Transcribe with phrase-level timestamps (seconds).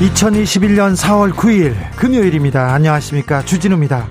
[0.00, 2.74] 2021년 4월 9일 금요일입니다.
[2.74, 3.44] 안녕하십니까.
[3.44, 4.08] 주진우입니다.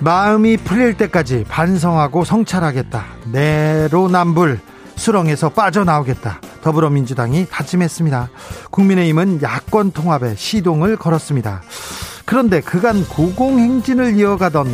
[0.00, 3.04] 마음이 풀릴 때까지 반성하고 성찰하겠다.
[3.32, 4.60] 내로남불
[4.96, 6.40] 수렁에서 빠져나오겠다.
[6.62, 8.28] 더불어민주당이 다짐했습니다.
[8.70, 11.62] 국민의힘은 야권 통합에 시동을 걸었습니다.
[12.26, 14.66] 그런데 그간 고공행진을 이어가던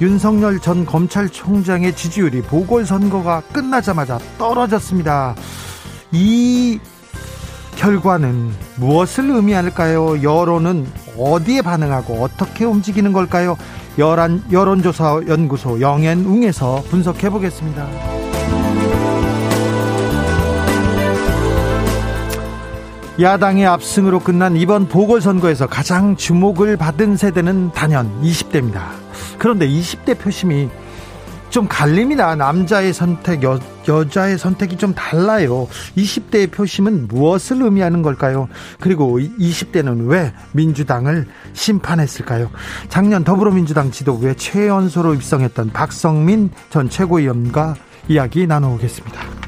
[0.00, 5.34] 윤석열 전 검찰총장의 지지율이 보궐선거가 끝나자마자 떨어졌습니다.
[6.12, 6.78] 이
[7.78, 10.20] 결과는 무엇을 의미할까요?
[10.22, 10.84] 여론은
[11.16, 13.56] 어디에 반응하고 어떻게 움직이는 걸까요?
[13.98, 17.86] 여론, 여론조사 연구소 영앤웅에서 분석해 보겠습니다.
[23.20, 28.86] 야당의 압승으로 끝난 이번 보궐선거에서 가장 주목을 받은 세대는 단연 20대입니다.
[29.38, 30.68] 그런데 20대 표심이
[31.50, 32.34] 좀 갈립니다.
[32.34, 35.68] 남자의 선택, 여, 여자의 선택이 좀 달라요.
[35.96, 38.48] 20대의 표심은 무엇을 의미하는 걸까요?
[38.80, 42.50] 그리고 20대는 왜 민주당을 심판했을까요?
[42.88, 47.74] 작년 더불어민주당 지도부에 최연소로 입성했던 박성민 전 최고위원과
[48.08, 49.47] 이야기 나눠보겠습니다.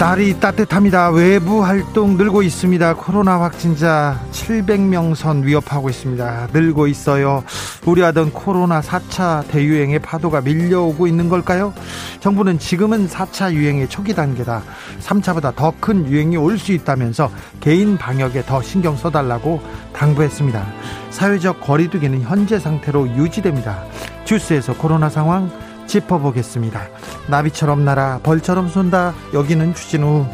[0.00, 1.10] 날이 따뜻합니다.
[1.10, 2.94] 외부 활동 늘고 있습니다.
[2.94, 6.48] 코로나 확진자 700명 선 위협하고 있습니다.
[6.54, 7.44] 늘고 있어요.
[7.84, 11.74] 우려하던 코로나 4차 대유행의 파도가 밀려오고 있는 걸까요?
[12.20, 14.62] 정부는 지금은 4차 유행의 초기 단계다.
[15.00, 17.30] 3차보다 더 큰 유행이 올 수 있다면서
[17.60, 19.60] 개인 방역에 더 신경 써달라고
[19.92, 20.66] 당부했습니다.
[21.10, 23.84] 사회적 거리두기는 현재 상태로 유지됩니다.
[24.24, 25.50] 주스에서 코로나 상황
[25.90, 26.80] 짚어보겠습니다.
[27.28, 29.12] 나비처럼 날아 벌처럼 쏜다.
[29.34, 30.24] 여기는 주진우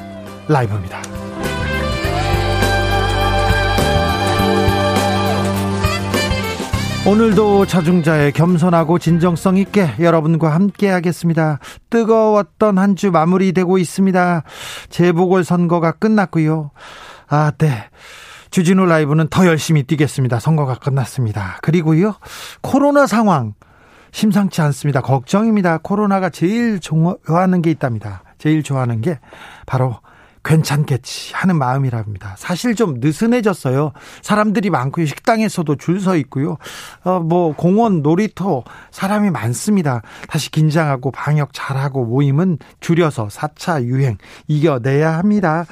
[0.48, 1.00] 라이브입니다.
[7.06, 11.60] 오늘도 자중자의 겸손하고 진정성 있게 여러분과 함께 하겠습니다.
[11.88, 14.42] 뜨거웠던 한 주 마무리되고 있습니다.
[14.90, 16.70] 재보궐 선거가 끝났고요.
[17.28, 17.84] 아, 네.
[18.50, 20.40] 주진우 라이브는 더 열심히 뛰겠습니다.
[20.40, 21.58] 선거가 끝났습니다.
[21.62, 22.14] 그리고요.
[22.62, 23.52] 코로나 상황
[24.16, 25.02] 심상치 않습니다.
[25.02, 25.76] 걱정입니다.
[25.76, 28.22] 코로나가 제일 좋아하는 게 있답니다.
[28.38, 29.18] 제일 좋아하는 게
[29.66, 30.00] 바로
[30.46, 32.36] 괜찮겠지 하는 마음이랍니다.
[32.38, 33.92] 사실 좀 느슨해졌어요.
[34.22, 35.06] 사람들이 많고요.
[35.06, 36.58] 식당에서도 줄 서 있고요.
[37.04, 40.02] 어, 뭐 공원, 놀이터 사람이 많습니다.
[40.28, 45.64] 다시 긴장하고 방역 잘하고 모임은 줄여서 4차 유행 이겨내야 합니다.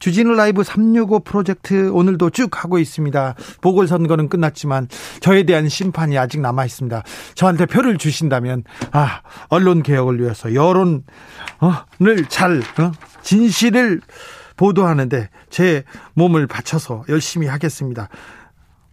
[0.00, 3.34] 주진우 라이브 365 프로젝트 오늘도 쭉 하고 있습니다.
[3.60, 4.88] 보궐선거는 끝났지만
[5.20, 7.02] 저에 대한 심판이 아직 남아 있습니다.
[7.36, 11.02] 저한테 표를 주신다면 아 언론 개혁을 위해서 여론을
[12.28, 12.90] 잘 어?
[13.22, 14.00] 진실을
[14.56, 18.08] 보도하는데 제 몸을 바쳐서 열심히 하겠습니다.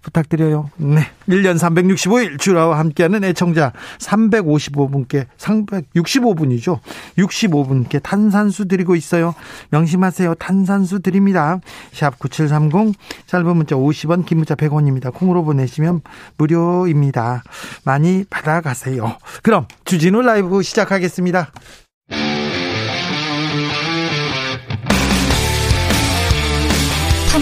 [0.08, 0.70] 부탁드려요.
[0.78, 1.02] 네.
[1.28, 6.80] 1년 365일 주라와 함께하는 애청자 355분께 365분이죠.
[7.18, 9.36] 65분께 탄산수 드리고 있어요.
[9.72, 10.36] 명심하세요.
[10.36, 11.60] 탄산수 드립니다.
[11.92, 12.96] 샵 9730
[13.26, 15.14] 짧은 문자 50원 긴 문자 100원입니다.
[15.14, 16.02] 콩으로 보내시면
[16.38, 17.44] 무료입니다.
[17.84, 19.18] 많이 받아가세요.
[19.44, 21.52] 그럼 주진우 라이브 시작하겠습니다.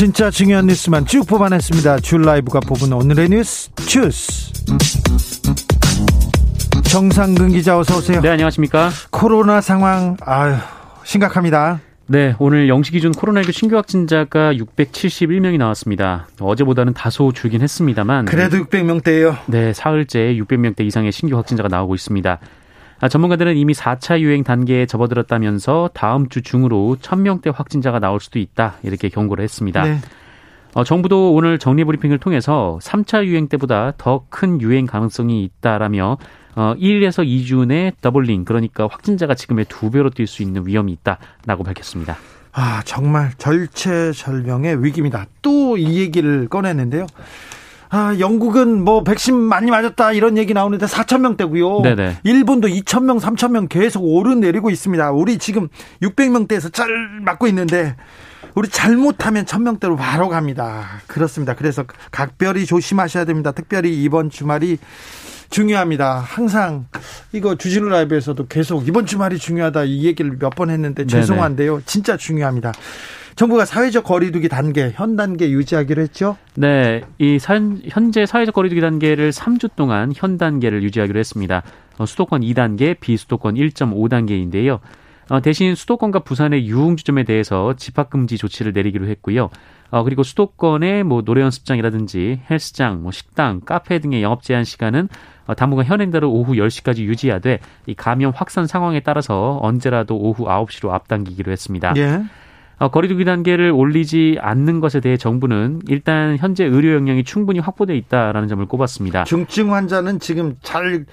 [0.00, 1.98] 진짜 중요한 뉴스만 쭉 뽑아냈습니다.
[1.98, 4.50] 줄 라이브가 뽑은 오늘의 뉴스 주스.
[6.84, 8.22] 정상근 기자 어서 오세요.
[8.22, 8.88] 네, 안녕하십니까?
[9.10, 10.54] 코로나 상황 아유
[11.04, 11.80] 심각합니다.
[12.06, 16.28] 네, 오늘 0시 기준 코로나19 신규 확진자가 671명이 나왔습니다.
[16.40, 19.36] 어제보다는 다소 줄긴 했습니다만 그래도 600명대예요.
[19.48, 22.38] 네, 사흘째 600명대 이상의 신규 확진자가 나오고 있습니다.
[23.00, 28.76] 아, 전문가들은 이미 4차 유행 단계에 접어들었다면서 다음 주 중으로 1000명대 확진자가 나올 수도 있다
[28.82, 29.82] 이렇게 경고를 했습니다.
[29.84, 29.98] 네.
[30.74, 36.18] 어, 정부도 오늘 정리 브리핑을 통해서 3차 유행 때보다 더 큰 유행 가능성이 있다라며
[36.56, 41.64] 어, 1에서 2주 내 더블링 그러니까 확진자가 지금의 두 배로 뛸 수 있는 위험이 있다라고
[41.64, 42.16] 밝혔습니다.
[42.52, 45.26] 아 정말 절체절명의 위기입니다.
[45.42, 47.06] 또 이 얘기를 꺼냈는데요.
[47.92, 51.82] 아, 영국은 뭐 백신 많이 맞았다 이런 얘기 나오는데 4천 명대고요.
[51.82, 52.18] 네네.
[52.22, 55.10] 일본도 2천 명, 3천 명 계속 오르내리고 있습니다.
[55.10, 55.68] 우리 지금
[56.02, 56.88] 600명대에서 잘
[57.22, 57.96] 맞고 있는데
[58.54, 60.86] 우리 잘못하면 1000명대로 바로 갑니다.
[61.08, 61.54] 그렇습니다.
[61.54, 63.50] 그래서 각별히 조심하셔야 됩니다.
[63.52, 64.78] 특별히 이번 주말이
[65.50, 66.20] 중요합니다.
[66.24, 66.86] 항상
[67.32, 71.82] 이거 주진우 라이브에서도 계속 이번 주말이 중요하다 이 얘기를 몇 번 했는데 죄송한데요.
[71.86, 72.72] 진짜 중요합니다.
[73.36, 76.36] 정부가 사회적 거리두기 단계 현 단계 유지하기로 했죠?
[76.54, 81.62] 네, 이 산, 현재 사회적 거리두기 단계를 3주 동안 현 단계를 유지하기로 했습니다.
[81.98, 84.80] 어, 수도권 2단계, 비수도권 1.5단계인데요.
[85.30, 89.48] 어, 대신 수도권과 부산의 유흥주점에 대해서 집합금지 조치를 내리기로 했고요.
[89.90, 95.08] 어, 그리고 수도권의 뭐 노래 연습장이라든지 헬스장, 뭐 식당, 카페 등의 영업 제한 시간은
[95.46, 101.52] 어, 당분간 현행대로 오후 10시까지 유지하되 이 감염 확산 상황에 따라서 언제라도 오후 9시로 앞당기기로
[101.52, 101.94] 했습니다.
[101.96, 102.22] 예.
[102.80, 108.48] 어, 거리두기 단계를 올리지 않는 것에 대해 정부는 일단 현재 의료 역량이 충분히 확보돼 있다라는
[108.48, 109.24] 점을 꼽았습니다.
[109.24, 111.04] 중증 환자는 지금 잘잘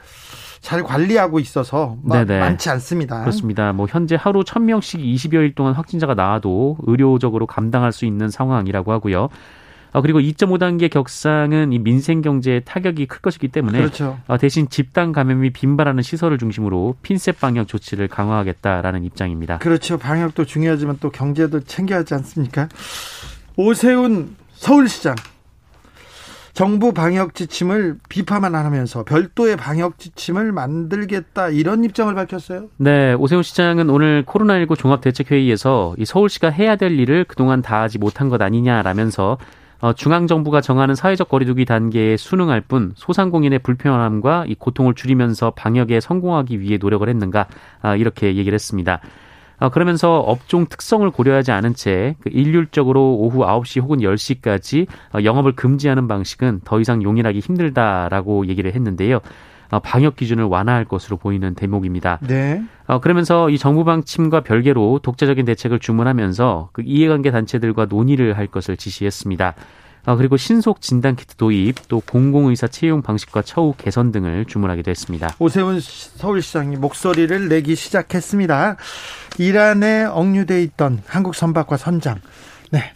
[0.85, 1.97] 관리하고 있어서
[2.39, 3.19] 많지 않습니다.
[3.19, 3.73] 그렇습니다.
[3.73, 9.27] 뭐 현재 하루 1000명씩 20여일 동안 확진자가 나와도 의료적으로 감당할 수 있는 상황이라고 하고요.
[9.97, 14.19] 어, 그리고 2.5단계 격상은 이 민생 경제에 타격이 클 것이기 때문에 그렇죠.
[14.27, 19.57] 어, 대신 집단 감염이 빈발하는 시설을 중심으로 핀셋 방역 조치를 강화하겠다라는 입장입니다.
[19.57, 19.97] 그렇죠.
[19.97, 22.69] 방역도 중요하지만 또 경제도 챙겨야 하지 않습니까?
[23.55, 25.15] 오세훈 서울시장
[26.53, 32.67] 정부 방역 지침을 비판만 하면서 별도의 방역 지침을 만들겠다 이런 입장을 밝혔어요.
[32.77, 38.29] 네, 오세훈 시장은 오늘 코로나19 종합대책회의에서 이 서울시가 해야 될 일을 그동안 다 하지 못한
[38.29, 39.39] 것 아니냐라면서
[39.79, 46.59] 어, 중앙정부가 정하는 사회적 거리두기 단계에 순응할 뿐 소상공인의 불편함과 이 고통을 줄이면서 방역에 성공하기
[46.59, 47.47] 위해 노력을 했는가
[47.81, 48.99] 아, 이렇게 얘기를 했습니다.
[49.59, 56.07] 어, 그러면서 업종 특성을 고려하지 않은 채그 일률적으로 오후 9시 혹은 10시까지 어, 영업을 금지하는
[56.07, 59.19] 방식은 더 이상 용인하기 힘들다라고 얘기를 했는데요.
[59.69, 62.19] 어, 방역 기준을 완화할 것으로 보이는 대목입니다.
[62.21, 62.63] 네.
[62.87, 68.77] 어, 그러면서 이 정부 방침과 별개로 독자적인 대책을 주문하면서 그 이해관계 단체들과 논의를 할 것을
[68.77, 69.55] 지시했습니다.
[70.05, 75.35] 어, 그리고 신속 진단 키트 도입, 또 공공의사 채용 방식과 처우 개선 등을 주문하기도 했습니다.
[75.37, 78.77] 오세훈 서울시장이 목소리를 내기 시작했습니다.
[79.37, 82.21] 이란에 억류돼 있던 한국 선박과 선장,
[82.71, 82.93] 네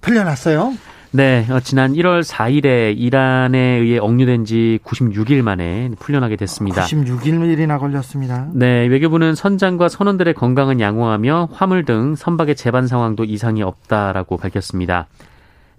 [0.00, 0.74] 풀려났어요.
[1.12, 6.82] 네, 어, 지난 1월 4일에 이란에 의해 억류된 지 96일 만에 풀려나게 됐습니다.
[6.84, 8.48] 96일이나 걸렸습니다.
[8.52, 15.06] 네, 외교부는 선장과 선원들의 건강은 양호하며 화물 등 선박의 제반 상황도 이상이 없다라고 밝혔습니다.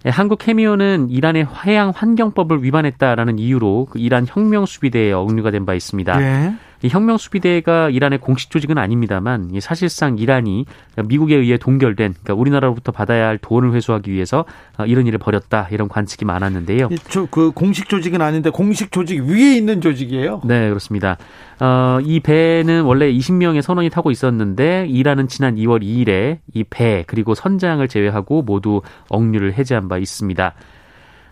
[0.04, 5.74] 네, 한국 케미오는 이란의 해양 환경법을 위반했다라는 이유로 그 이란 혁명 수비대에 억류가 된 바
[5.74, 6.16] 있습니다.
[6.18, 6.54] 네.
[6.82, 10.64] 이 혁명 수비대가 이란의 공식 조직은 아닙니다만 사실상 이란이
[11.06, 14.44] 미국에 의해 동결된 그러니까 우리나라로부터 받아야 할 돈을 회수하기 위해서
[14.78, 16.88] 어, 이런 일을 벌였다 이런 관측이 많았는데요.
[17.30, 20.42] 그 공식 조직은 아닌데 공식 조직 위에 있는 조직이에요?
[20.44, 21.16] 네 그렇습니다.
[21.60, 27.34] 어, 이 배는 원래 20명의 선원이 타고 있었는데 이란은 지난 2월 2일에 이 배 그리고
[27.34, 30.54] 선장을 제외하고 모두 억류를 해제한 바 있습니다.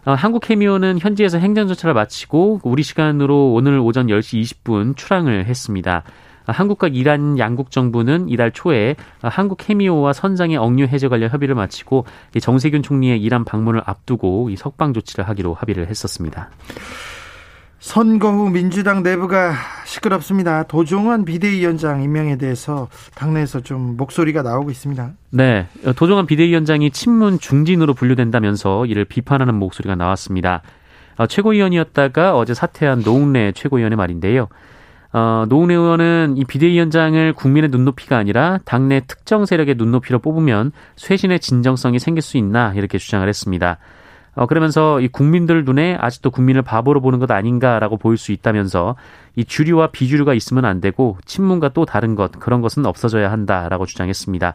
[0.07, 6.05] 어, 한국해미오는 현지에서 행정 조차를 마치고 우리 시간으로 오늘 오전 10시 20분 출항을 했습니다.
[6.47, 11.57] 어, 한국과 이란 양국 정부는 이달 초에 어, 한국 해미오와 선장의 억류 해제 관련 협의를
[11.57, 12.07] 마치고
[12.41, 16.51] 정세균 총리의 이란 방문을 앞두고 이 석방 조치를 하기로 합의를 했었습니다.
[17.87, 20.65] 선거 후 민주당 내부가 시끄럽습니다.
[20.65, 25.13] 도종환 비대위원장 임명에 대해서 당내에서 좀 목소리가 나오고 있습니다.
[25.31, 30.63] 네, 도종환 비대위원장이 친문 중진으로 분류된다면서 이를 비판하는 목소리가 나왔습니다.
[31.17, 34.49] 어, 최고위원이었다가 어제 사퇴한 노웅래 최고위원의 말인데요.
[35.13, 42.01] 어, 노웅래 의원은 이 비대위원장을 국민의 눈높이가 아니라 당내 특정 세력의 눈높이로 뽑으면 쇄신의 진정성이
[42.01, 43.79] 생길 수 있나 이렇게 주장을 했습니다.
[44.37, 48.95] 어, 그러면서 이 국민들 눈에 아직도 국민을 바보로 보는 것 아닌가라고 보일 수 있다면서
[49.35, 54.55] 이 주류와 비주류가 있으면 안 되고 친문과 또 다른 것 그런 것은 없어져야 한다라고 주장했습니다.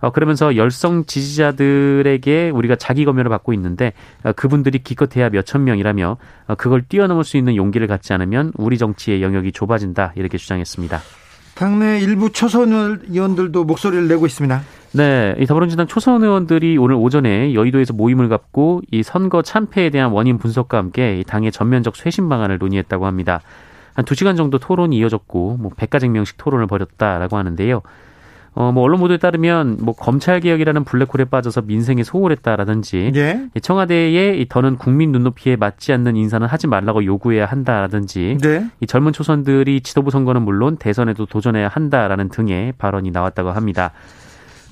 [0.00, 3.92] 어, 그러면서 열성 지지자들에게 우리가 자기 검열을 받고 있는데
[4.24, 6.16] 어, 그분들이 기껏해야 몇천 명이라며
[6.48, 10.98] 어, 그걸 뛰어넘을 수 있는 용기를 갖지 않으면 우리 정치의 영역이 좁아진다 이렇게 주장했습니다.
[11.54, 14.62] 당내 일부 초선 의원들도 목소리를 내고 있습니다.
[14.92, 20.38] 네, 이 더불어민주당 초선 의원들이 오늘 오전에 여의도에서 모임을 갖고 이 선거 참패에 대한 원인
[20.38, 23.40] 분석과 함께 당의 전면적 쇄신 방안을 논의했다고 합니다.
[23.94, 27.82] 한 두시간 정도 토론이 이어졌고 뭐 백가쟁명식 토론을 벌였다라고 하는데요.
[28.54, 33.48] 어, 뭐 언론 보도에 따르면 뭐 검찰 개혁이라는 블랙홀에 빠져서 민생에 소홀했다라든지 예.
[33.60, 38.66] 청와대의 더는 국민 눈높이에 맞지 않는 인사는 하지 말라고 요구해야 한다라든지 네.
[38.80, 43.92] 이 젊은 초선들이 지도부 선거는 물론 대선에도 도전해야 한다라는 등의 발언이 나왔다고 합니다.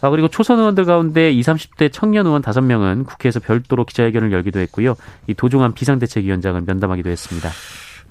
[0.02, 4.94] 아, 그리고 초선 의원들 가운데 20, 30대 청년 의원 5명은 국회에서 별도로 기자회견을 열기도 했고요.
[5.26, 7.50] 이 도종환 비상대책위원장을 면담하기도 했습니다.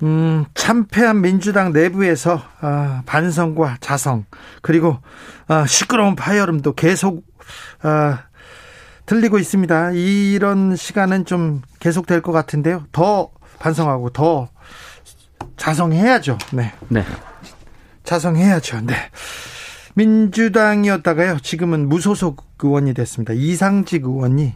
[0.04, 4.26] 음, 참패한 민주당 내부에서 아, 반성과 자성
[4.62, 4.98] 그리고
[5.48, 7.24] 아, 시끄러운 파열음도 계속
[7.82, 8.24] 아,
[9.06, 9.92] 들리고 있습니다.
[9.94, 12.86] 이런 시간은 좀 계속될 것 같은데요.
[12.92, 14.50] 더 반성하고 더
[15.58, 16.38] 자성해야죠.
[16.54, 16.72] 네.
[16.90, 17.04] 네.
[18.04, 18.82] 자성해야죠.
[18.82, 18.96] 네.
[19.96, 21.40] 민주당이었다가요.
[21.40, 23.34] 지금은 무소속 의원이 됐습니다.
[23.34, 24.56] 이상직 의원이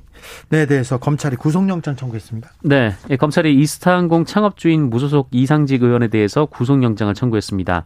[0.49, 2.49] 네 대해서 검찰이 구속영장 청구했습니다.
[2.63, 7.85] 네, 예, 검찰이 이스타항공 창업주인 무소속 이상직 의원에 대해서 구속영장을 청구했습니다.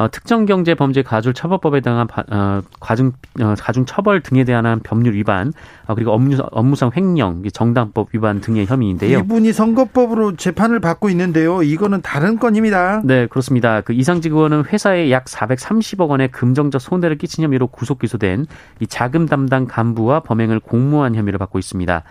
[0.00, 5.12] 어, 특정 경제 범죄 가중 처벌법에 해당한 어, 가중 어, 가중 처벌 등에 대한 법률
[5.14, 5.52] 위반
[5.86, 9.18] 어, 그리고 업무, 업무상 횡령, 정당법 위반 등의 혐의인데요.
[9.18, 11.62] 이분이 선거법으로 재판을 받고 있는데요.
[11.62, 13.02] 이거는 다른 건입니다.
[13.04, 13.82] 네, 그렇습니다.
[13.82, 18.46] 그 이상직 의원은 회사에 약 430억 원의 금정적 손해를 끼친 혐의로 구속 기소된
[18.80, 22.04] 이 자금 담당 간부와 범행을 공모한 혐의를 받고 있습니다.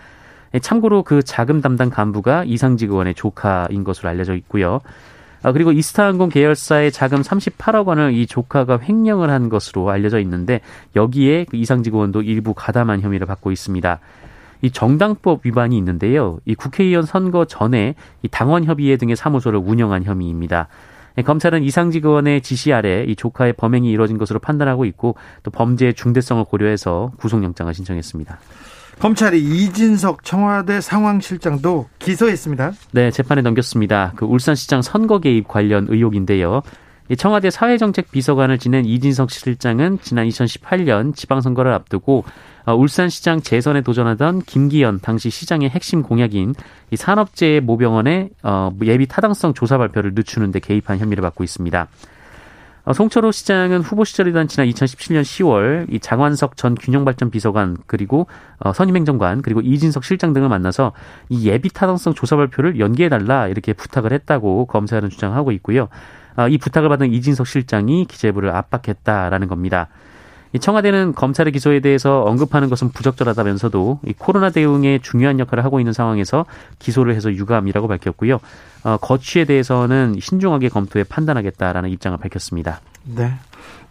[0.54, 4.80] 예, 참고로 그 자금 담당 간부가 이상직 의원의 조카인 것으로 알려져 있고요.
[5.42, 10.60] 아, 그리고 이스타항공 계열사의 자금 38억 원을 이 조카가 횡령을 한 것으로 알려져 있는데
[10.96, 14.00] 여기에 그 이상직 의원도 일부 가담한 혐의를 받고 있습니다.
[14.62, 16.38] 이 정당법 위반이 있는데요.
[16.44, 20.68] 이 국회의원 선거 전에 이 당원협의회 등의 사무소를 운영한 혐의입니다.
[21.18, 25.94] 예, 검찰은 이상직 의원의 지시 아래 이 조카의 범행이 이뤄진 것으로 판단하고 있고 또 범죄의
[25.94, 28.38] 중대성을 고려해서 구속영장을 신청했습니다.
[29.00, 32.72] 검찰이 이진석 청와대 상황실장도 기소했습니다.
[32.92, 34.12] 네, 재판에 넘겼습니다.
[34.14, 36.60] 그 울산시장 선거 개입 관련 의혹인데요.
[37.16, 42.24] 청와대 사회정책 비서관을 지낸 이진석 실장은 지난 2018년 지방선거를 앞두고
[42.66, 46.54] 어, 울산시장 재선에 도전하던 김기현 당시 시장의 핵심 공약인
[46.90, 51.88] 이 산업재해 모병원의 어, 예비 타당성 조사 발표를 늦추는 데 개입한 혐의를 받고 있습니다.
[52.84, 58.26] 어, 송철호 시장은 후보 시절이던 지난 2017년 10월 이 장완석 전 균형발전 비서관 그리고
[58.58, 60.92] 어, 선임행정관 그리고 이진석 실장 등을 만나서
[61.28, 65.88] 이 예비 타당성 조사 발표를 연기해달라 이렇게 부탁을 했다고 검사는 주장하고 있고요.
[66.36, 69.88] 어, 이 부탁을 받은 이진석 실장이 기재부를 압박했다라는 겁니다.
[70.52, 75.92] 이 청와대는 검찰의 기소에 대해서 언급하는 것은 부적절하다면서도 이 코로나 대응에 중요한 역할을 하고 있는
[75.92, 76.44] 상황에서
[76.78, 78.40] 기소를 해서 유감이라고 밝혔고요.
[78.82, 82.80] 어, 거취에 대해서는 신중하게 검토해 판단하겠다라는 입장을 밝혔습니다.
[83.04, 83.32] 네.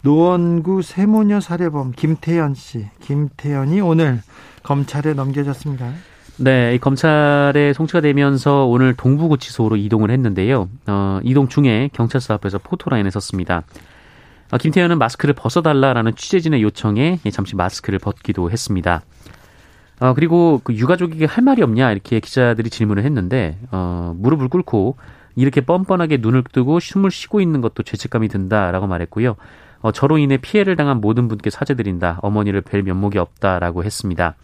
[0.02, 4.22] 노원구 세모녀 살해범 김태현 씨, 김태현이 오늘
[4.64, 5.92] 검찰에 넘겨졌습니다.
[6.38, 10.70] 네, 검찰에 송치가 되면서 오늘 동부구치소로 이동을 했는데요.
[10.88, 13.64] 어, 이동 중에 경찰서 앞에서 포토라인에 섰습니다.
[14.52, 19.02] 어, 김태현은 마스크를 벗어달라라는 취재진의 요청에 잠시 마스크를 벗기도 했습니다.
[20.00, 24.98] 어, 그리고 그 유가족에게 할 말이 없냐 이렇게 기자들이 질문을 했는데 어, 무릎을 꿇고
[25.36, 29.36] 이렇게 뻔뻔하게 눈을 뜨고 숨을 쉬고 있는 것도 죄책감이 든다라고 말했고요.
[29.82, 32.20] 어, 저로 인해 피해를 당한 모든 분께 사죄드린다.
[32.22, 34.36] 어머니를 뵐 면목이 없다라고 했습니다.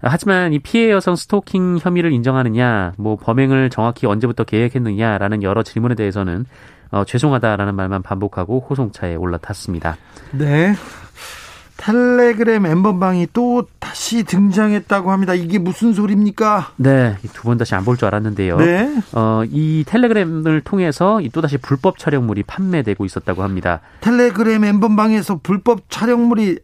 [0.00, 6.46] 하지만 이 피해 여성 스토킹 혐의를 인정하느냐, 뭐 범행을 정확히 언제부터 계획했느냐라는 여러 질문에 대해서는
[6.90, 9.96] 어, 죄송하다라는 말만 반복하고 호송차에 올라탔습니다.
[10.32, 10.74] 네.
[11.76, 15.34] 텔레그램 엠번방이 또 다시 등장했다고 합니다.
[15.34, 16.72] 이게 무슨 소리입니까?
[16.76, 18.56] 네, 두 번 다시 안 볼 줄 알았는데요.
[18.58, 19.00] 네.
[19.12, 23.80] 어, 이 텔레그램을 통해서 또 다시 불법 촬영물이 판매되고 있었다고 합니다.
[24.00, 26.58] 텔레그램 엠번방에서 불법 촬영물이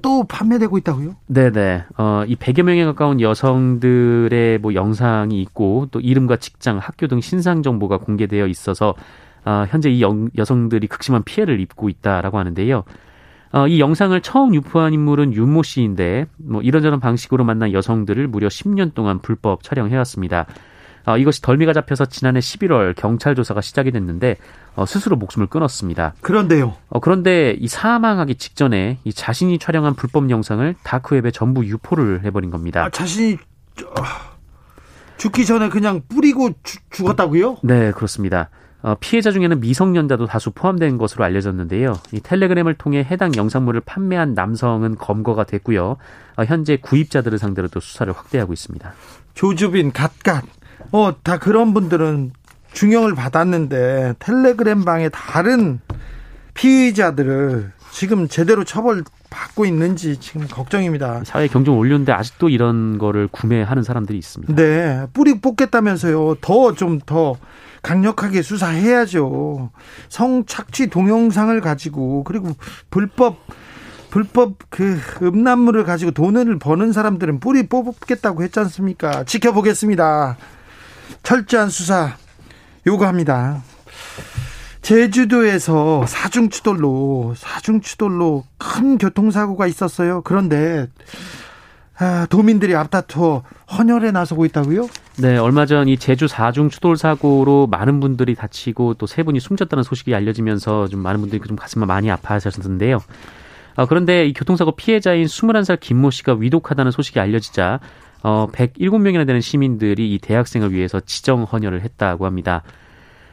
[0.00, 1.16] 또 판매되고 있다고요?
[1.26, 1.84] 네네.
[1.98, 7.62] 어, 이 100여 명에 가까운 여성들의 뭐 영상이 있고 또 이름과 직장, 학교 등 신상
[7.62, 8.94] 정보가 공개되어 있어서
[9.48, 12.84] 어, 현재 이 여, 여성들이 극심한 피해를 입고 있다라고 하는데요.
[13.52, 18.92] 어, 이 영상을 처음 유포한 인물은 윤모 씨인데 뭐 이런저런 방식으로 만난 여성들을 무려 10년
[18.92, 20.44] 동안 불법 촬영해왔습니다.
[21.06, 24.36] 어, 이것이 덜미가 잡혀서 지난해 11월 경찰 조사가 시작이 됐는데
[24.76, 26.12] 어, 스스로 목숨을 끊었습니다.
[26.20, 26.74] 그런데요.
[26.90, 32.84] 어, 그런데 이 사망하기 직전에 이 자신이 촬영한 불법 영상을 다크웹에 전부 유포를 해버린 겁니다.
[32.84, 33.38] 아, 자신이
[35.16, 37.56] 죽기 전에 그냥 뿌리고 주, 죽었다고요?
[37.62, 38.50] 네, 그렇습니다.
[38.80, 41.98] 어, 피해자 중에는 미성년자도 다수 포함된 것으로 알려졌는데요.
[42.12, 45.96] 이 텔레그램을 통해 해당 영상물을 판매한 남성은 검거가 됐고요.
[46.36, 48.92] 어, 현재 구입자들을 상대로도 수사를 확대하고 있습니다.
[49.34, 50.44] 조주빈, 갓갓,
[50.92, 52.32] 어, 다 그런 분들은
[52.72, 55.80] 중형을 받았는데 텔레그램 방에 다른
[56.54, 61.22] 피의자들을 지금 제대로 처벌 받고 있는지 지금 걱정입니다.
[61.24, 64.54] 사회 경종 올렸는데 아직도 이런 거를 구매하는 사람들이 있습니다.
[64.54, 66.36] 네, 뿌리 뽑겠다면서요.
[66.40, 67.36] 더 좀더 더
[67.82, 69.70] 강력하게 수사해야죠.
[70.08, 72.54] 성착취 동영상을 가지고 그리고
[72.90, 73.38] 불법
[74.10, 79.24] 불법 그 음란물을 가지고 돈을 버는 사람들은 뿌리 뽑겠다고 했지 않습니까?
[79.24, 80.36] 지켜보겠습니다.
[81.22, 82.16] 철저한 수사
[82.86, 83.62] 요구합니다.
[84.80, 90.22] 제주도에서 사중추돌로 사중추돌로 큰 교통사고가 있었어요.
[90.22, 90.86] 그런데
[92.00, 93.42] 아, 도민들이 앞다투어
[93.76, 94.88] 헌혈에 나서고 있다고요?
[95.18, 99.82] 네, 얼마 전 이 제주 사중 추돌 사고로 많은 분들이 다치고 또 세 분이 숨졌다는
[99.82, 103.00] 소식이 알려지면서 좀 많은 분들이 좀 가슴을 많이 아파하셨는데요.
[103.76, 107.80] 어, 그런데 이 교통사고 피해자인 21살 김모 씨가 위독하다는 소식이 알려지자
[108.22, 112.62] 어, 107명이나 되는 시민들이 이 대학생을 위해서 지정 헌혈을 했다고 합니다.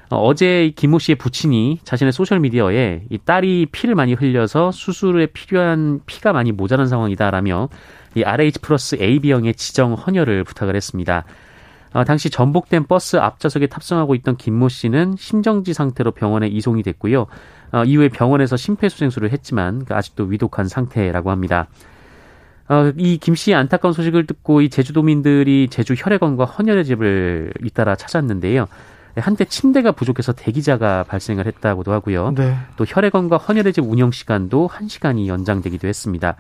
[0.10, 6.02] 어, 어제 김모 씨의 부친이 자신의 소셜 미디어에 이 딸이 피를 많이 흘려서 수술에 필요한
[6.06, 7.70] 피가 많이 모자란 상황이다라며
[8.16, 11.26] 이 RH 플러스 AB형의 지정 헌혈을 부탁을 했습니다.
[11.94, 17.26] 어, 당시 전복된 버스 앞좌석에 탑승하고 있던 김모 씨는 심정지 상태로 병원에 이송이 됐고요.
[17.72, 21.68] 어, 이후에 병원에서 심폐소생술을 했지만 그 아직도 위독한 상태라고 합니다.
[22.68, 28.68] 어, 이김 씨의 안타까운 소식을 듣고 이 제주도민들이 제주 혈액원과 헌혈의 집을 잇따라 찾았는데요.
[29.18, 32.34] 한때 침대가 부족해서 대기자가 발생을 했다고도 하고요.
[32.36, 32.58] 네.
[32.76, 36.36] 또 혈액원과 헌혈의 집 운영 시간도 1시간이 연장되기도 했습니다.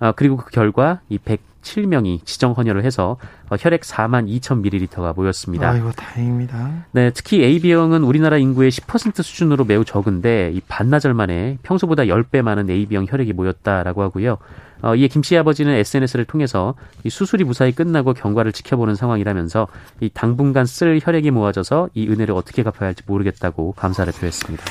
[0.00, 1.18] 어, 그리고 그 결과 이
[1.66, 3.16] 107명이 지정 헌혈을 해서
[3.50, 5.70] 어, 혈액 4만 2천 밀리리터가 모였습니다.
[5.70, 6.86] 아이고 다행입니다.
[6.92, 12.70] 네, 특히 AB형은 우리나라 인구의 10% 수준으로 매우 적은데 이 반나절 만에 평소보다 10배 많은
[12.70, 14.38] AB형 혈액이 모였다라고 하고요.
[14.82, 19.66] 어, 이에 김 씨 아버지는 SNS를 통해서 이 수술이 무사히 끝나고 경과를 지켜보는 상황이라면서
[20.00, 24.64] 이 당분간 쓸 혈액이 모아져서 이 은혜를 어떻게 갚아야 할지 모르겠다고 감사를 표했습니다.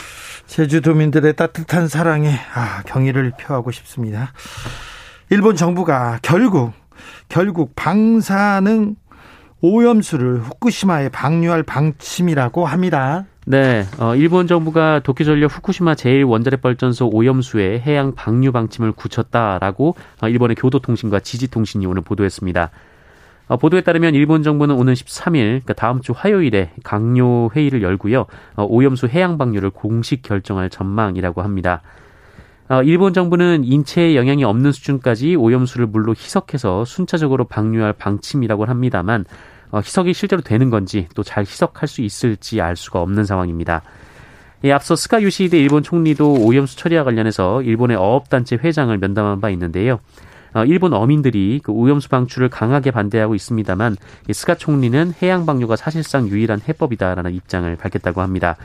[0.47, 4.31] 제주도민들의 따뜻한 사랑에 아, 경의를 표하고 싶습니다.
[5.31, 6.71] 일본 정부가 결국
[7.29, 8.95] 결국 방사능
[9.61, 13.25] 오염수를 후쿠시마에 방류할 방침이라고 합니다.
[13.47, 21.19] 네, 어, 일본 정부가 도쿄전력 후쿠시마 제1원자력발전소 오염수의 해양 방류 방침을 굳혔다라고 어, 일본의 교도통신과
[21.19, 22.71] 지지통신이 오늘 보도했습니다.
[23.47, 28.63] 어, 보도에 따르면 일본 정부는 오는 13일, 그러니까 다음 주 화요일에 강요 회의를 열고요, 어,
[28.63, 31.81] 오염수 해양 방류를 공식 결정할 전망이라고 합니다.
[32.67, 39.25] 어, 일본 정부는 인체에 영향이 없는 수준까지 오염수를 물로 희석해서 순차적으로 방류할 방침이라고 합니다만
[39.71, 43.83] 어, 희석이 실제로 되는 건지 또 잘 희석할 수 있을지 알 수가 없는 상황입니다.
[44.63, 49.99] 예, 앞서 스가 유시히데 일본 총리도 오염수 처리와 관련해서 일본의 어업단체 회장을 면담한 바 있는데요.
[50.55, 53.95] 어, 일본 어민들이 그 오염수 방출을 강하게 반대하고 있습니다만
[54.31, 58.55] 스가 총리는 해양 방류가 사실상 유일한 해법이다라는 입장을 밝혔다고 합니다.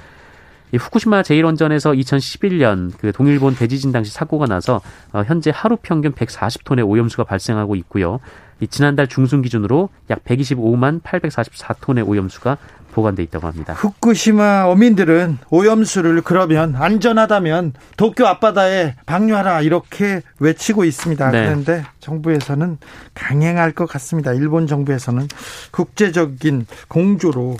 [0.73, 4.81] 이 후쿠시마 제1원전에서 2011년 그 동일본 대지진 당시 사고가 나서
[5.13, 8.21] 어, 현재 하루 평균 140톤의 오염수가 발생하고 있고요.
[8.61, 12.59] 이 지난달 중순 기준으로 약 125만 844톤의 오염수가
[12.93, 13.73] 보관돼 있다고 합니다.
[13.75, 21.31] 후쿠시마 어민들은 오염수를 그러면 안전하다면 도쿄 앞바다에 방류하라 이렇게 외치고 있습니다.
[21.31, 21.45] 네.
[21.45, 22.79] 그런데 정부에서는
[23.15, 24.33] 강행할 것 같습니다.
[24.33, 25.29] 일본 정부에서는
[25.71, 27.57] 국제적인 공조로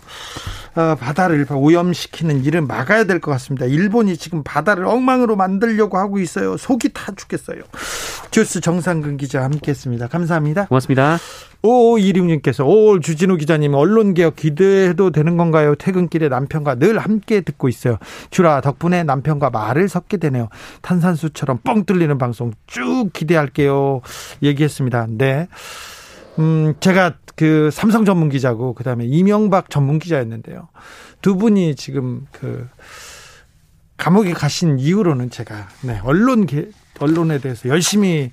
[0.77, 3.67] 어, 바다를 오염시키는 일은 막아야 될 것 같습니다.
[3.67, 6.57] 일본이 지금 바다를 엉망으로 만들려고 하고 있어요.
[6.57, 7.61] 속이 타 죽겠어요.
[8.31, 10.09] 주스 정상근 기자 함께했습니다.
[10.09, 10.67] 감사합니다.
[10.67, 11.19] 고맙습니다.
[11.63, 15.75] 오, 이륙님께서, 오, 주진우 기자님, 언론개혁 기대해도 되는 건가요?
[15.75, 17.99] 퇴근길에 남편과 늘 함께 듣고 있어요.
[18.31, 20.49] 주라, 덕분에 남편과 말을 섞게 되네요.
[20.81, 24.01] 탄산수처럼 뻥 뚫리는 방송 쭉 기대할게요.
[24.43, 25.09] 얘기했습니다.
[25.11, 25.49] 네.
[26.39, 30.69] 음, 제가 그 삼성 전문 기자고, 그 다음에 이명박 전문 기자였는데요.
[31.21, 32.67] 두 분이 지금 그,
[33.99, 36.47] 감옥에 가신 이후로는 제가, 네, 언론,
[37.01, 38.33] 언론에 대해서 열심히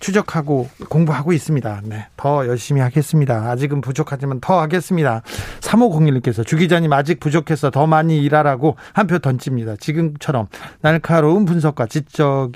[0.00, 1.82] 추적하고 공부하고 있습니다.
[1.84, 2.06] 네.
[2.16, 3.50] 더 열심히 하겠습니다.
[3.50, 5.22] 아직은 부족하지만 더 하겠습니다.
[5.60, 9.76] 3501님께서 주 기자님 아직 부족해서 더 많이 일하라고 한 표 던집니다.
[9.76, 10.46] 지금처럼
[10.80, 12.52] 날카로운 분석과 지적,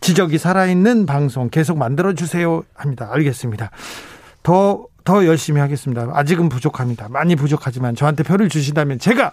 [0.00, 2.62] 지적이 살아있는 방송 계속 만들어주세요.
[2.74, 3.08] 합니다.
[3.12, 3.70] 알겠습니다.
[4.42, 6.10] 더, 더 열심히 하겠습니다.
[6.12, 7.08] 아직은 부족합니다.
[7.08, 9.32] 많이 부족하지만 저한테 표를 주신다면 제가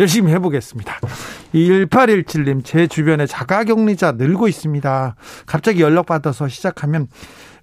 [0.00, 0.98] 열심히 해보겠습니다.
[1.54, 5.14] 1817님, 제 주변에 자가격리자 늘고 있습니다.
[5.44, 7.06] 갑자기 연락받아서 시작하면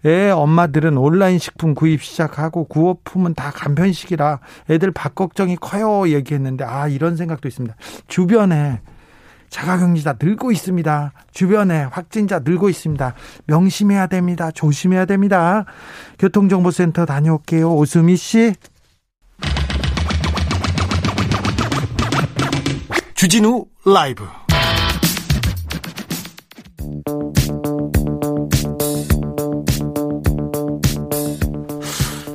[0.05, 6.87] 애 엄마들은 온라인 식품 구입 시작하고 구호품은 다 간편식이라 애들 밥 걱정이 커요 얘기했는데 아
[6.87, 7.75] 이런 생각도 있습니다.
[8.07, 8.81] 주변에
[9.49, 11.13] 자가격리자 늘고 있습니다.
[11.31, 13.13] 주변에 확진자 늘고 있습니다.
[13.47, 14.51] 명심해야 됩니다.
[14.51, 15.65] 조심해야 됩니다.
[16.19, 17.73] 교통정보센터 다녀올게요.
[17.73, 18.53] 오수미 씨.
[23.17, 24.23] 주진우 라이브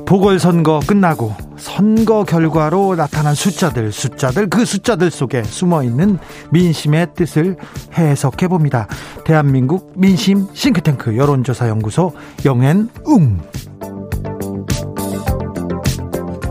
[0.05, 6.19] 보궐선거 끝나고 선거 결과로 나타난 숫자들, 숫자들, 그 숫자들 속에 숨어 있는
[6.51, 7.55] 민심의 뜻을
[7.93, 8.89] 해석해 봅니다.
[9.23, 12.11] 대한민국 민심 싱크탱크 여론조사 연구소
[12.43, 13.39] 영앤웅.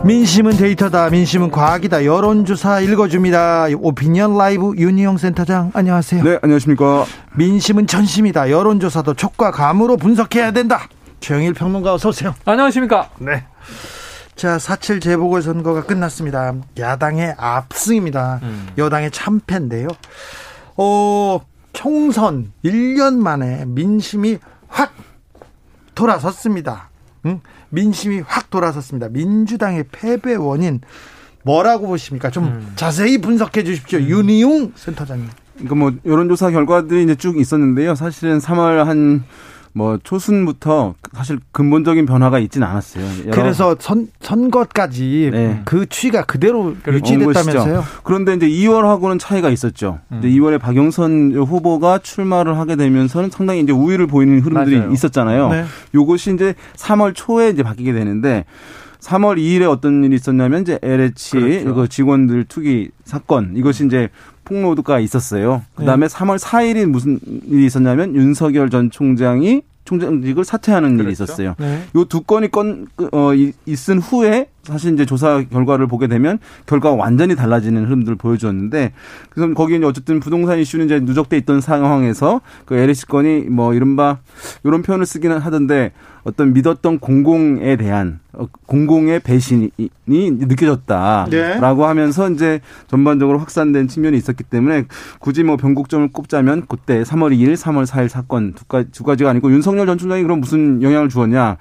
[0.05, 1.09] 민심은 데이터다.
[1.09, 2.03] 민심은 과학이다.
[2.03, 3.67] 여론조사 읽어줍니다.
[3.77, 6.23] 오피니언 라이브 윤희영 센터장 안녕하세요.
[6.23, 7.05] 네, 안녕하십니까.
[7.37, 8.49] 민심은 전심이다.
[8.51, 10.89] 여론조사도 촉과 감으로 분석해야 된다.
[11.21, 12.35] 최영일 평론가 어서 오세요.
[12.43, 13.11] 안녕하십니까.
[13.19, 13.45] 네.
[14.35, 16.53] 자, 4.7 재보궐선거가 끝났습니다.
[16.77, 18.39] 야당의 압승입니다.
[18.43, 18.67] 음.
[18.77, 19.87] 여당의 참패인데요.
[20.75, 21.39] 어,
[21.71, 24.37] 총선 1년 만에 민심이
[24.67, 24.91] 확
[25.95, 26.89] 돌아섰습니다.
[27.25, 27.39] 응?
[27.73, 29.09] 민심이 확 돌아섰습니다.
[29.09, 30.81] 민주당의 패배 원인
[31.43, 32.29] 뭐라고 보십니까?
[32.29, 32.71] 좀 음.
[32.75, 33.99] 자세히 분석해 주십시오.
[33.99, 34.07] 음.
[34.07, 35.27] 윤희용 센터장님.
[35.55, 37.95] 그러니까 뭐 여론조사 결과들이 이제 쭉 있었는데요.
[37.95, 39.23] 사실은 3월 한
[39.75, 43.31] 뭐 초순부터 사실 근본적인 변화가 있지는 않았어요.
[43.31, 45.61] 그래서 선 선거까지 네.
[45.65, 47.83] 그 추이가 그대로 유지됐다면서요?
[48.03, 49.99] 그런데 이제 2월하고는 차이가 있었죠.
[50.11, 50.21] 음.
[50.23, 54.91] 2월에 박영선 후보가 출마를 하게 되면서는 상당히 이제 우위를 보이는 흐름들이 맞아요.
[54.91, 55.49] 있었잖아요.
[55.49, 55.65] 네.
[55.95, 58.45] 요것이 이제 3월 초에 이제 바뀌게 되는데
[58.99, 61.75] 3월 2일에 어떤 일이 있었냐면 이제 LH 그렇죠.
[61.75, 64.09] 그 직원들 투기 사건 이것이 이제
[64.45, 65.61] 폭로가 있었어요.
[65.75, 66.13] 그다음에 네.
[66.13, 71.03] 3월 4일이 무슨 일이 있었냐면 윤석열 전 총장이 총장직을 사퇴하는 그렇죠.
[71.03, 71.55] 일이 있었어요.
[71.59, 71.83] 네.
[71.95, 73.31] 요두 건이 건 어,
[73.65, 78.93] 있은 후에 사실 이제 조사 결과를 보게 되면 결과가 완전히 달라지는 흐름들을 보여주었는데
[79.29, 84.19] 그래서 거기에 이제 어쨌든 부동산 이슈는 이제 누적돼 있던 상황에서 그 LH 건이 뭐 이른바
[84.63, 85.91] 이런 표현을 쓰기는 하던데
[86.23, 89.71] 어떤 믿었던 공공에 대한 어, 공공의 배신이
[90.05, 91.59] 느껴졌다라고 네.
[91.59, 94.85] 하면서 이제 전반적으로 확산된 측면이 있었기 때문에
[95.19, 99.51] 굳이 뭐 변곡점을 꼽자면 그때 3월 2일, 3월 4일 사건 두, 가지, 두 가지가 아니고
[99.51, 101.57] 윤석열 전 총장이 그럼 무슨 영향을 주었냐?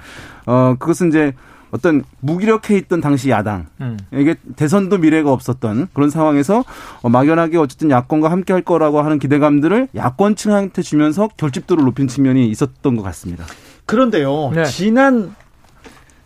[0.47, 1.33] 어 그것은 이제
[1.73, 3.99] 어떤 무기력해 있던 당시 야당 음.
[4.13, 6.65] 이게 대선도 미래가 없었던 그런 상황에서
[7.01, 12.95] 어, 막연하게 어쨌든 야권과 함께 할 거라고 하는 기대감들을 야권층한테 주면서 결집도를 높인 측면이 있었던
[12.95, 13.45] 것 같습니다.
[13.87, 14.65] 그런데요, 네.
[14.65, 15.35] 지난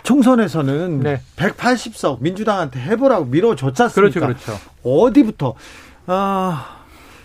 [0.03, 1.21] 총선에서는 네.
[1.37, 4.21] 180석 민주당한테 해보라고 밀어줬지 않습니까?
[4.21, 4.61] 그렇죠, 그렇죠.
[4.85, 5.55] 어디부터
[6.07, 6.77] 아,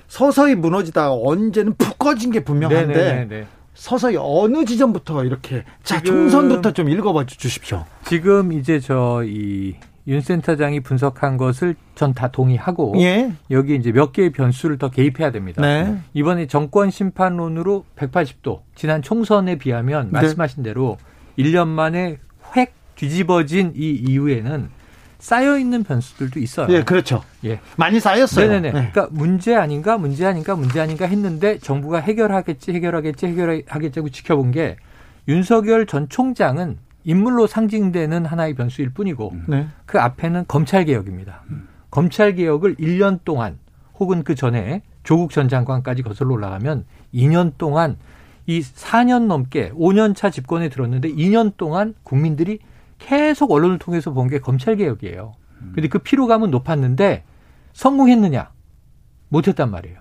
[0.08, 3.14] 서서히 무너지다가 언제는 푹 꺼진 게 분명한데 네네네네.
[3.14, 3.48] 네, 네, 네.
[3.76, 7.86] 서서히 어느 지점부터 이렇게 자 총선부터 좀 읽어봐 주십시오.
[8.06, 9.76] 지금 이제 저 이
[10.08, 13.32] 윤 센터장이 분석한 것을 전 다 동의하고 예.
[13.52, 15.62] 여기 이제 몇 개의 변수를 더 개입해야 됩니다.
[15.62, 15.98] 네.
[16.14, 20.12] 이번에 정권 심판론으로 180도 지난 총선에 비하면 네.
[20.12, 20.98] 말씀하신 대로
[21.38, 22.18] 1년 만에
[22.56, 24.70] 획 뒤집어진 이 이후에는
[25.20, 26.68] 쌓여 있는 변수들도 있어요.
[26.76, 27.24] 예, 그렇죠.
[27.46, 28.48] 예, 많이 쌓였어요.
[28.48, 28.68] 네네네.
[28.72, 28.90] 네.
[28.92, 34.78] 그러니까 문제 아닌가, 문제 아닌가, 문제 아닌가 했는데 정부가 해결하겠지, 해결하겠지, 해결하겠지 하고 지켜본 게
[35.28, 39.68] 윤석열 전 총장은 인물로 상징되는 하나의 변수일 뿐이고 네.
[39.86, 41.44] 그 앞에는 검찰 개혁입니다.
[41.50, 41.68] 음.
[41.90, 43.58] 검찰 개혁을 1년 동안
[44.00, 47.98] 혹은 그 전에 조국 전 장관까지 거슬러 올라가면 2년 동안
[48.48, 52.60] 이 4년 넘게 5년 차 집권에 들었는데 2년 동안 국민들이
[53.00, 55.34] 계속 언론을 통해서 본 게 검찰 개혁이에요.
[55.74, 57.24] 근데 그 피로감은 높았는데
[57.74, 58.52] 성공했느냐?
[59.30, 60.00] 못했단 말이에요.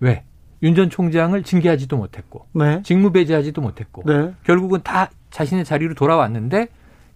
[0.00, 0.24] 왜?
[0.62, 2.82] 윤 전 총장을 징계하지도 못했고, 네.
[2.82, 4.32] 직무 배제하지도 못했고, 네.
[4.44, 6.68] 결국은 다 자신의 자리로 돌아왔는데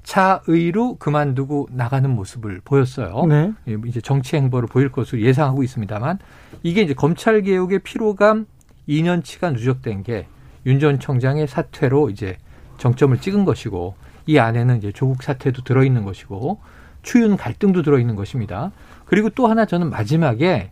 [0.05, 3.25] 차의로 그만두고 나가는 모습을 보였어요.
[3.27, 3.53] 네.
[3.69, 6.19] 예, 이제 정치 행보를 보일 것으로 예상하고 있습니다만
[6.63, 8.47] 이게 이제 검찰 개혁의 피로감
[8.89, 10.27] 2년치가 누적된 게
[10.67, 12.37] 윤 전 총장의 사퇴로 이제
[12.79, 13.95] 정점을 찍은 것이고
[14.27, 16.61] 이 안에는 이제 조국 사태도 들어 있는 것이고
[17.03, 18.71] 추윤 갈등도 들어 있는 것입니다.
[19.05, 20.69] 그리고 또 하나 저는 마지막에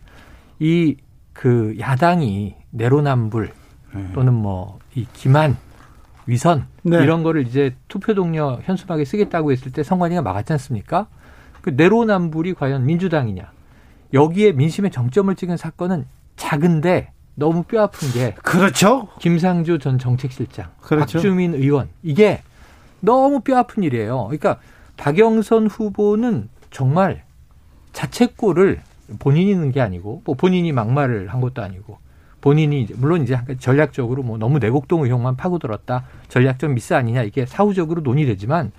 [0.60, 0.96] 이
[1.32, 3.52] 그 야당이 내로남불
[3.94, 4.10] 네.
[4.14, 5.56] 또는 뭐 이 기만
[6.26, 7.02] 위선 네.
[7.02, 11.06] 이런 거를 이제 투표 동료 현수막에 쓰겠다고 했을 때 선관위가 막았지 않습니까?
[11.60, 13.50] 그 내로남불이 과연 민주당이냐?
[14.12, 16.06] 여기에 민심의 정점을 찍은 사건은
[16.36, 19.08] 작은데 너무 뼈 아픈 게 그렇죠.
[19.20, 21.18] 김상조 전 정책실장, 그렇죠.
[21.18, 22.42] 박주민 의원 이게
[23.00, 24.24] 너무 뼈 아픈 일이에요.
[24.24, 24.58] 그러니까
[24.96, 27.24] 박영선 후보는 정말
[27.92, 28.82] 자책골을
[29.18, 31.98] 본인이 있는 게 아니고 뭐 본인이 막말을 한 것도 아니고
[32.40, 38.72] 본인이 물론 이제 전략적으로 뭐 너무 내곡동 의혹만 파고들었다 전략적 미스 아니냐 이게 사후적으로 논의되지만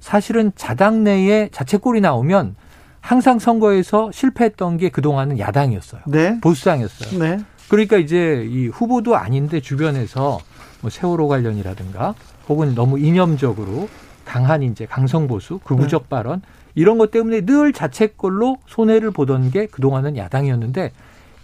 [0.00, 2.56] 사실은 자당 내에 자책골이 나오면
[3.00, 6.02] 항상 선거에서 실패했던 게 그동안은 야당이었어요.
[6.06, 6.40] 네.
[6.40, 7.18] 보수당이었어요.
[7.18, 7.38] 네.
[7.68, 10.38] 그러니까 이제 이 후보도 아닌데 주변에서
[10.80, 12.14] 뭐 세월호 관련이라든가
[12.48, 13.88] 혹은 너무 이념적으로
[14.24, 16.08] 강한 이제 강성보수, 극우적 네.
[16.08, 16.42] 발언
[16.74, 20.92] 이런 것 때문에 늘 자책골로 손해를 보던 게 그동안은 야당이었는데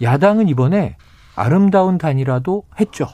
[0.02, 0.96] 야당은 이번에
[1.36, 3.08] 아름다운 단이라도 했죠.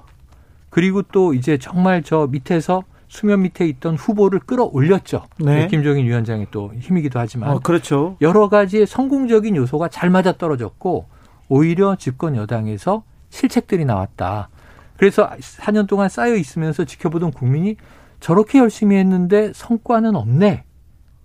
[0.68, 5.24] 그리고 또 이제 정말 저 밑에서 수면 밑에 있던 후보를 끌어올렸죠.
[5.38, 5.66] 네.
[5.66, 7.50] 김종인 위원장의 또 힘이기도 하지만.
[7.50, 8.16] 어, 그렇죠.
[8.20, 11.06] 여러 가지의 성공적인 요소가 잘 맞아 떨어졌고
[11.48, 14.48] 오히려 집권 여당에서 실책들이 나왔다.
[14.96, 17.76] 그래서 4년 동안 쌓여 있으면서 지켜보던 국민이
[18.20, 20.64] 저렇게 열심히 했는데 성과는 없네.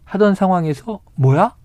[0.05, 1.55] 하던 상황에서 뭐야?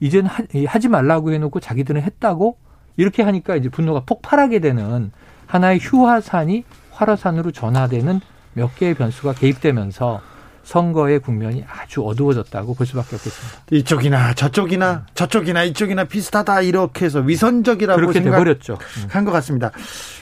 [0.00, 2.56] 이제는 하, 지 말라고 해놓고 자기들은 했다고
[2.98, 5.10] 이렇게 하니까 이제 분노가 폭발하게 되는
[5.46, 8.20] 하나의 휴화산이 활화산으로 전화되는
[8.52, 10.20] 몇 개의 변수가 개입되면서
[10.64, 13.58] 선거의 국면이 아주 어두워졌다고 볼 수밖에 없겠습니다.
[13.70, 18.76] 이쪽이나 저쪽이나 저쪽이나 이쪽이나 비슷하다 이렇게 해서 위선적이라고 그렇게 돼버렸죠.
[19.08, 19.70] 한 것 같습니다.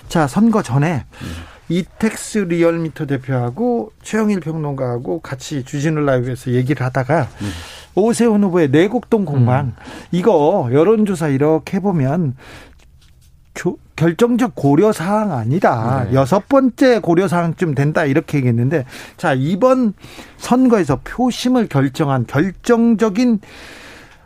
[0.09, 1.05] 자 선거 전에
[1.69, 7.51] 이텍스 리얼미터 대표하고 최영일 평론가하고 같이 주진우 라이브에서 얘기를 하다가 음.
[7.97, 9.73] 오세훈 후보의 내곡동 공방 음.
[10.13, 12.37] 이거 여론조사 이렇게 보면
[13.55, 16.05] 교, 결정적 고려 사항 아니다.
[16.05, 16.15] 네.
[16.15, 18.85] 여섯 번째 고려 사항쯤 된다 이렇게 얘기했는데
[19.17, 19.95] 자 이번
[20.37, 23.41] 선거에서 표심을 결정한 결정적인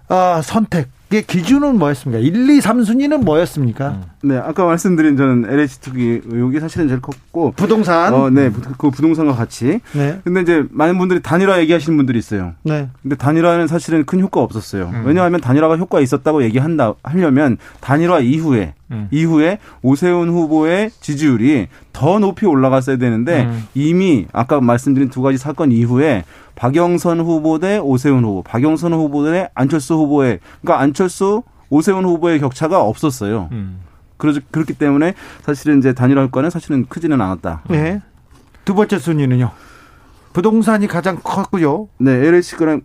[0.08, 2.20] 어, 선택 이게 기준은 뭐였습니까?
[2.20, 3.88] 1, 2, 3순위는 뭐였습니까?
[3.88, 4.02] 음.
[4.22, 8.14] 네, 아까 말씀드린 저는 LH 투기 의혹이 사실은 제일 컸고 부동산.
[8.14, 9.80] 어, 네, 그 부동산과 같이.
[9.92, 10.20] 네.
[10.22, 12.52] 근데 이제 많은 분들이 단일화 얘기하시는 분들이 있어요.
[12.62, 12.88] 네.
[13.02, 14.90] 근데 단일화는 사실은 큰 효과 없었어요.
[14.94, 15.02] 음.
[15.04, 19.08] 왜냐하면 단일화가 효과 있었다고 얘기한다 하려면 단일화 이후에 음.
[19.10, 23.64] 이후에 오세훈 후보의 지지율이 더 높이 올라갔어야 되는데 음.
[23.74, 26.24] 이미 아까 말씀드린 두 가지 사건 이후에
[26.56, 32.82] 박영선 후보 대 오세훈 후보, 박영선 후보 대 안철수 후보의 그러니까 안철수 오세훈 후보의 격차가
[32.82, 33.48] 없었어요.
[33.52, 33.80] 음.
[34.16, 37.62] 그러, 그렇기 때문에 사실은 이제 단일화 효과는 사실은 크지는 않았다.
[37.70, 38.02] 네.
[38.64, 39.50] 두 번째 순위는요.
[40.32, 41.88] 부동산이 가장 컸고요.
[41.98, 42.80] 네, LH가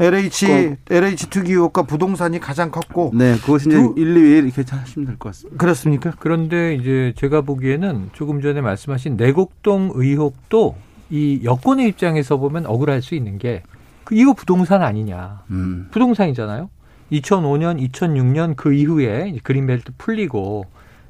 [0.00, 4.64] LH 그, LH 투기 의혹과 부동산이 가장 컸고 네 그것이 이제 두, 1, 2위 이렇게
[4.68, 5.58] 하시면 될 것 같습니다.
[5.58, 6.12] 그렇습니까?
[6.18, 10.76] 그런데 이제 제가 보기에는 조금 전에 말씀하신 내곡동 의혹도
[11.10, 15.88] 이 여권의 입장에서 보면 억울할 수 있는 게그 이거 부동산 아니냐 음.
[15.92, 16.70] 부동산이잖아요.
[17.12, 20.64] 2005년, 2006년 그 이후에 그린벨트 풀리고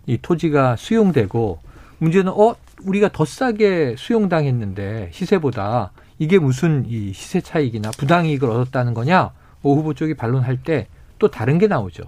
[0.06, 1.60] 이 토지가 수용되고
[1.98, 9.32] 문제는 어 우리가 더 싸게 수용당했는데 시세보다 이게 무슨 이 시세 차익이나 부당이익을 얻었다는 거냐?
[9.62, 10.86] 오 후보 쪽이 반론할 때
[11.22, 12.02] 또 다른 게 나오죠.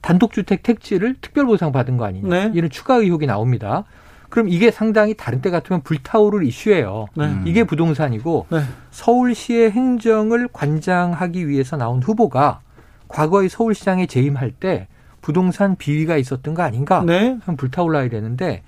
[0.00, 2.28] 단독주택 택지를 특별보상 받은 거 아니냐?
[2.28, 2.50] 네.
[2.54, 3.84] 이런 추가 의혹이 나옵니다.
[4.30, 7.08] 그럼 이게 상당히 다른 때 같으면 불타오를 이슈예요.
[7.14, 7.36] 네.
[7.44, 8.62] 이게 부동산이고 네.
[8.92, 12.60] 서울시의 행정을 관장하기 위해서 나온 후보가
[13.08, 14.88] 과거의 서울시장에 재임할 때
[15.20, 17.02] 부동산 비위가 있었던 거 아닌가?
[17.04, 17.38] 네.
[17.58, 18.62] 불타올라야 되는데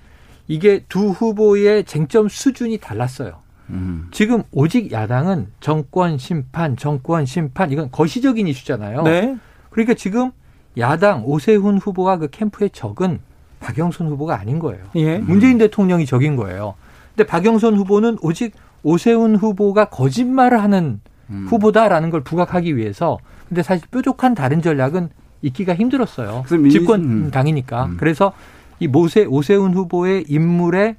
[0.47, 3.39] 이게 두 후보의 쟁점 수준이 달랐어요.
[3.69, 4.07] 음.
[4.11, 9.03] 지금 오직 야당은 정권 심판, 정권 심판 이건 거시적인 이슈잖아요.
[9.03, 9.37] 네.
[9.69, 10.31] 그러니까 지금
[10.77, 13.19] 야당 오세훈 후보가 그 캠프의 적은
[13.59, 14.83] 박영선 후보가 아닌 거예요.
[14.95, 15.17] 예.
[15.17, 16.75] 문재인 대통령이 적인 거예요.
[17.15, 18.53] 근데 박영선 후보는 오직
[18.83, 21.45] 오세훈 후보가 거짓말을 하는 음.
[21.49, 25.09] 후보다라는 걸 부각하기 위해서 근데 사실 뾰족한 다른 전략은
[25.41, 26.43] 있기가 힘들었어요.
[26.69, 27.85] 집권 당이니까.
[27.85, 27.97] 음.
[27.97, 28.33] 그래서
[28.79, 30.95] 이 모세 오세훈 후보의 인물의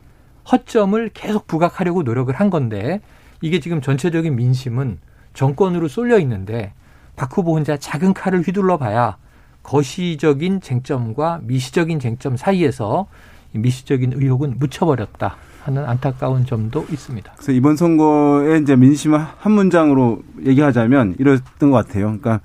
[0.50, 3.00] 허점을 계속 부각하려고 노력을 한 건데
[3.40, 4.98] 이게 지금 전체적인 민심은
[5.34, 6.72] 정권으로 쏠려 있는데
[7.16, 9.16] 박 후보 혼자 작은 칼을 휘둘러 봐야
[9.62, 13.06] 거시적인 쟁점과 미시적인 쟁점 사이에서
[13.52, 17.32] 미시적인 의혹은 묻혀버렸다 하는 안타까운 점도 있습니다.
[17.36, 22.06] 그래서 이번 선거에 이제 민심 한 문장으로 얘기하자면 이랬던 것 같아요.
[22.06, 22.40] 그러니까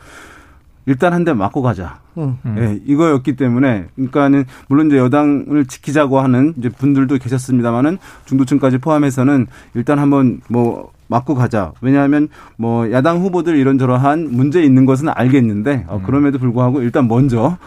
[0.85, 1.99] 일단 한 대 맞고 가자.
[2.17, 2.55] 음.
[2.57, 9.99] 예, 이거였기 때문에 그러니까는 물론 이제 여당을 지키자고 하는 이제 분들도 계셨습니다만은 중도층까지 포함해서는 일단
[9.99, 11.71] 한번 뭐 맞고 가자.
[11.81, 16.03] 왜냐하면 뭐 야당 후보들 이런저런한 문제 있는 것은 알겠는데 어, 음.
[16.03, 17.57] 그럼에도 불구하고 일단 먼저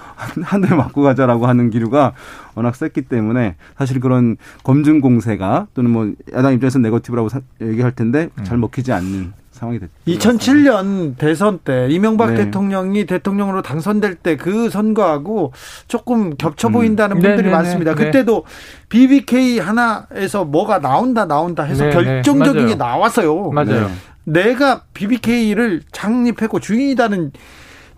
[0.42, 2.14] 한 대 맞고 가자라고 하는 기류가
[2.56, 7.28] 워낙 셌기 때문에 사실 그런 검증 공세가 또는 뭐 야당 입장에서 네거티브라고
[7.60, 8.44] 얘기할 텐데 음.
[8.44, 9.92] 잘 먹히지 않는 상황이 됐죠.
[10.06, 12.44] 2007년 대선 때 이명박 네.
[12.44, 15.52] 대통령이 대통령으로 당선될 때 그 선거하고
[15.88, 16.72] 조금 겹쳐 음.
[16.72, 17.20] 보인다는 음.
[17.20, 17.54] 분들이 네네네.
[17.54, 17.94] 많습니다.
[17.94, 18.04] 네.
[18.04, 18.44] 그때도
[18.88, 21.94] BBK 하나에서 뭐가 나온다 나온다 해서 네네.
[21.94, 23.50] 결정적인 게 나왔어요.
[23.50, 23.90] 맞아요.
[24.24, 27.32] 내가 BBK를 창립했고 주인이다는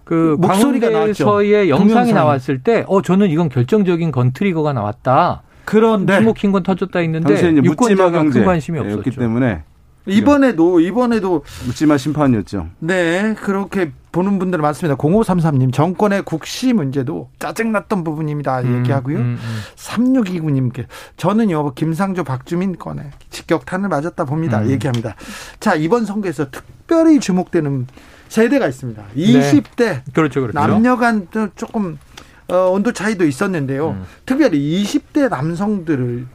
[0.04, 1.24] 그 목소리가 나왔죠.
[1.68, 2.14] 영상이 동영상.
[2.14, 5.42] 나왔을 때, 어 저는 이건 결정적인 gun trigger가 나왔다.
[5.64, 9.62] 그런데 smoking gun 터졌다 했는데 유권자가 큰 관심이 없었기 때문에
[10.06, 12.68] 이번에도 이번에도 묻지마 심판이었죠.
[12.78, 14.96] 네, 그렇게 보는 분들 많습니다.
[14.96, 18.60] 0533님 정권의 국시 문제도 짜증났던 부분입니다.
[18.60, 19.18] 음, 얘기하고요.
[19.18, 19.58] 음, 음.
[19.76, 20.86] 3629님께
[21.16, 24.60] 저는요 김상조 박주민 건에 직격탄을 맞았다 봅니다.
[24.60, 24.70] 음.
[24.70, 25.14] 얘기합니다.
[25.60, 27.86] 자 이번 선거에서 특별히 주목되는
[28.28, 29.02] 세대가 있습니다.
[29.16, 30.02] 20대 네.
[30.12, 30.58] 그렇죠, 그렇죠.
[30.58, 31.98] 남녀간 조금
[32.48, 33.90] 어, 온도 차이도 있었는데요.
[33.90, 34.04] 음.
[34.26, 36.26] 특별히 20대 남성들을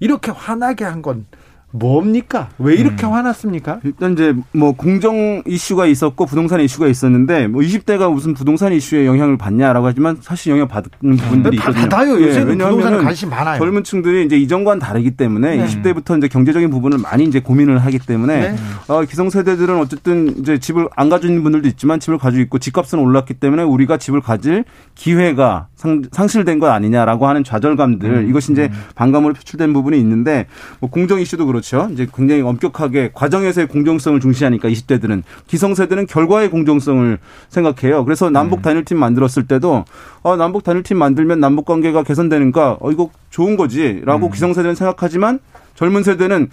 [0.00, 1.26] 이렇게 화나게 한건
[1.76, 2.50] 뭡니까?
[2.58, 3.12] 왜 이렇게 음.
[3.12, 3.80] 화났습니까?
[3.82, 9.36] 일단 이제 뭐 공정 이슈가 있었고 부동산 이슈가 있었는데 뭐 20대가 무슨 부동산 이슈에 영향을
[9.36, 11.88] 받냐라고 하지만 사실 영향 받는 부분들이 있거든요.
[11.88, 12.12] 받아요.
[12.22, 13.58] 요새 예, 왜냐하면 관심 많아요.
[13.58, 15.66] 젊은 층들이 이제 이전과는 다르기 때문에 네.
[15.66, 18.56] 20대부터 이제 경제적인 부분을 많이 이제 고민을 하기 때문에 네.
[18.86, 23.34] 어, 기성세대들은 어쨌든 이제 집을 안 가지고 있는 분들도 있지만 집을 가지고 있고 집값은 올랐기
[23.34, 28.28] 때문에 우리가 집을 가질 기회가 상, 상실된 것 아니냐라고 하는 좌절감들 음.
[28.30, 28.84] 이것이 이제 음.
[28.94, 30.46] 반감으로 표출된 부분이 있는데
[30.78, 31.63] 뭐 공정 이슈도 그렇죠.
[31.92, 38.04] 이제 굉장히 엄격하게 과정에서의 공정성을 중시하니까 20대들은 기성세대는 결과의 공정성을 생각해요.
[38.04, 38.62] 그래서 남북 음.
[38.62, 39.84] 단일팀 만들었을 때도
[40.22, 44.30] 어, 남북 단일팀 만들면 남북 관계가 개선되는가 어 이거 좋은 거지라고 음.
[44.30, 45.40] 기성세대는 생각하지만
[45.74, 46.50] 젊은 세대는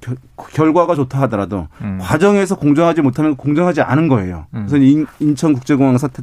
[0.00, 1.98] 겨, 결과가 좋다 하더라도 음.
[2.00, 4.46] 과정에서 공정하지 못하면 공정하지 않은 거예요.
[4.54, 4.66] 음.
[4.66, 6.22] 그래서 인, 인천국제공항 사태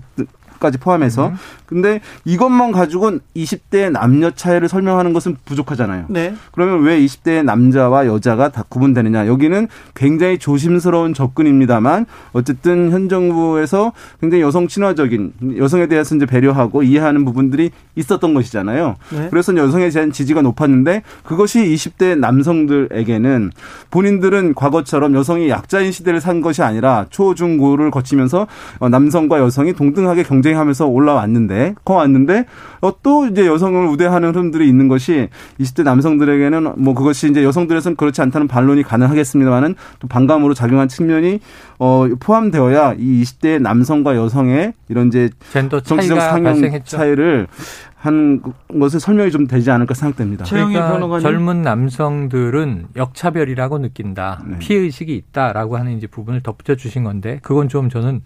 [0.60, 1.30] 까지 포함해서.
[1.30, 1.36] 음.
[1.66, 6.06] 근데 이것만 가지고는 20대 남녀 차이를 설명하는 것은 부족하잖아요.
[6.10, 6.34] 네.
[6.52, 9.28] 그러면 왜 20대 남자와 여자가 다 구분되느냐?
[9.28, 13.92] 여기는 굉장히 조심스러운 접근입니다만 어쨌든 현 정부에서
[14.22, 18.96] 굉장히 여성 친화적인 여성에 대해서 이제 배려하고 이해하는 부분들이 있었던 것이잖아요.
[19.12, 19.28] 네.
[19.30, 23.52] 그래서 여성에 대한 지지가 높았는데 그것이 20대 남성들에게는
[23.92, 28.48] 본인들은 과거처럼 여성이 약자인 시대를 산 것이 아니라 초, 중, 고를 거치면서
[28.80, 32.46] 남성과 여성이 동등하게 경쟁 경쟁하면서 올라왔는데 커 왔는데
[32.82, 35.30] 어, 또 이제 여성을 우대하는 흐름들이 있는 것이
[35.60, 41.40] 20대 남성들에게는 뭐 그것이 이제 여성들에서는 그렇지 않다는 반론이 가능하겠습니다만은 또 반감으로 작용한 측면이
[41.80, 46.98] 어 포함되어야 이 20대 남성과 여성의 이런 이제 젠더 정치적 상향 발생했죠.
[46.98, 47.48] 차이를
[47.96, 48.42] 한
[48.80, 50.46] 것을 설명이 좀 되지 않을까 생각됩니다.
[50.46, 54.60] 그러니까 젊은 남성들은 역차별이라고 느낀다, 네.
[54.60, 58.22] 피해 의식이 있다라고 하는 이제 부분을 덧붙여 주신 건데 그건 좀 저는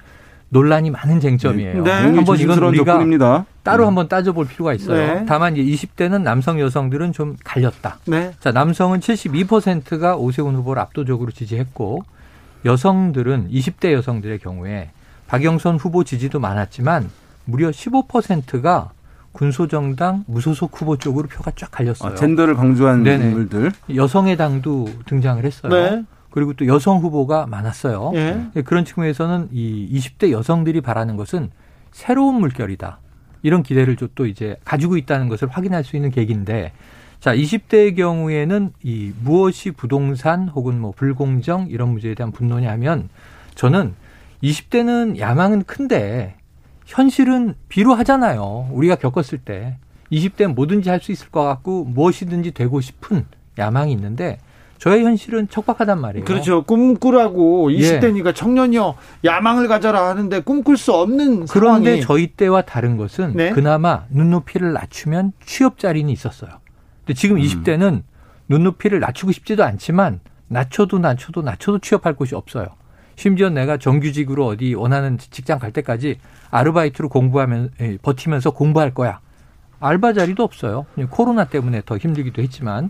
[0.51, 1.83] 논란이 많은 쟁점이에요.
[1.83, 1.91] 네.
[1.91, 3.45] 한번 이건 우리가 접근입니다.
[3.63, 3.85] 따로 네.
[3.85, 5.15] 한번 따져볼 필요가 있어요.
[5.15, 5.25] 네.
[5.25, 7.99] 다만 이제 20대는 남성 여성들은 좀 갈렸다.
[8.05, 8.33] 네.
[8.41, 12.03] 자 남성은 72%가 오세훈 후보를 압도적으로 지지했고
[12.65, 14.89] 여성들은 20대 여성들의 경우에
[15.27, 17.09] 박영선 후보 지지도 많았지만
[17.45, 18.91] 무려 15%가
[19.31, 22.11] 군소정당 무소속 후보 쪽으로 표가 쫙 갈렸어요.
[22.11, 23.23] 아, 젠더를 강조한 네네.
[23.23, 23.71] 인물들.
[23.95, 25.71] 여성의 당도 등장을 했어요.
[25.71, 26.03] 네.
[26.32, 28.12] 그리고 또 여성 후보가 많았어요.
[28.15, 28.46] 예.
[28.56, 31.52] 예 그런 측면에서는 이 20대 여성들이 바라는 것은
[31.91, 33.00] 새로운 물결이다.
[33.44, 36.74] 이런 기대를 또 이제 가지고 있다는 것을 확인할 수 있는 계기인데
[37.20, 43.10] 자, 20대의 경우에는 이 무엇이 부동산 혹은 뭐 불공정 이런 문제에 대한 분노냐면
[43.54, 43.94] 저는
[44.41, 46.36] 20대는 야망은 큰데
[46.88, 48.70] 현실은 비루하잖아요.
[48.72, 49.78] 우리가 겪었을 때
[50.12, 53.26] 20대는 뭐든지 할 수 있을 것 같고 무엇이든지 되고 싶은
[53.60, 54.39] 야망이 있는데
[54.82, 56.26] 저의 현실은 척박하단 말이에요.
[56.26, 56.63] 그렇죠.
[56.63, 58.34] 꿈꾸라고 20대니까 예.
[58.34, 62.02] 청년이요 야망을 가져라 하는데 꿈꿀 수 없는 그런데 상황이.
[62.02, 63.52] 저희 때와 다른 것은 네?
[63.52, 66.50] 그나마 눈높이를 낮추면 취업 자리는 있었어요.
[67.06, 67.41] 근데 지금 음.
[67.44, 68.02] 20대는
[68.50, 72.65] 눈높이를 낮추고 싶지도 않지만 낮춰도 낮춰도 낮춰도 취업할 곳이 없어요.
[73.15, 76.17] 심지어 내가 정규직으로 어디 원하는 직장 갈 때까지
[76.50, 79.20] 아르바이트로 공부하면 예, 버티면서 공부할 거야.
[79.80, 80.88] 알바 자리도 없어요.
[81.12, 82.89] 코로나 때문에 더 힘들기도 했지만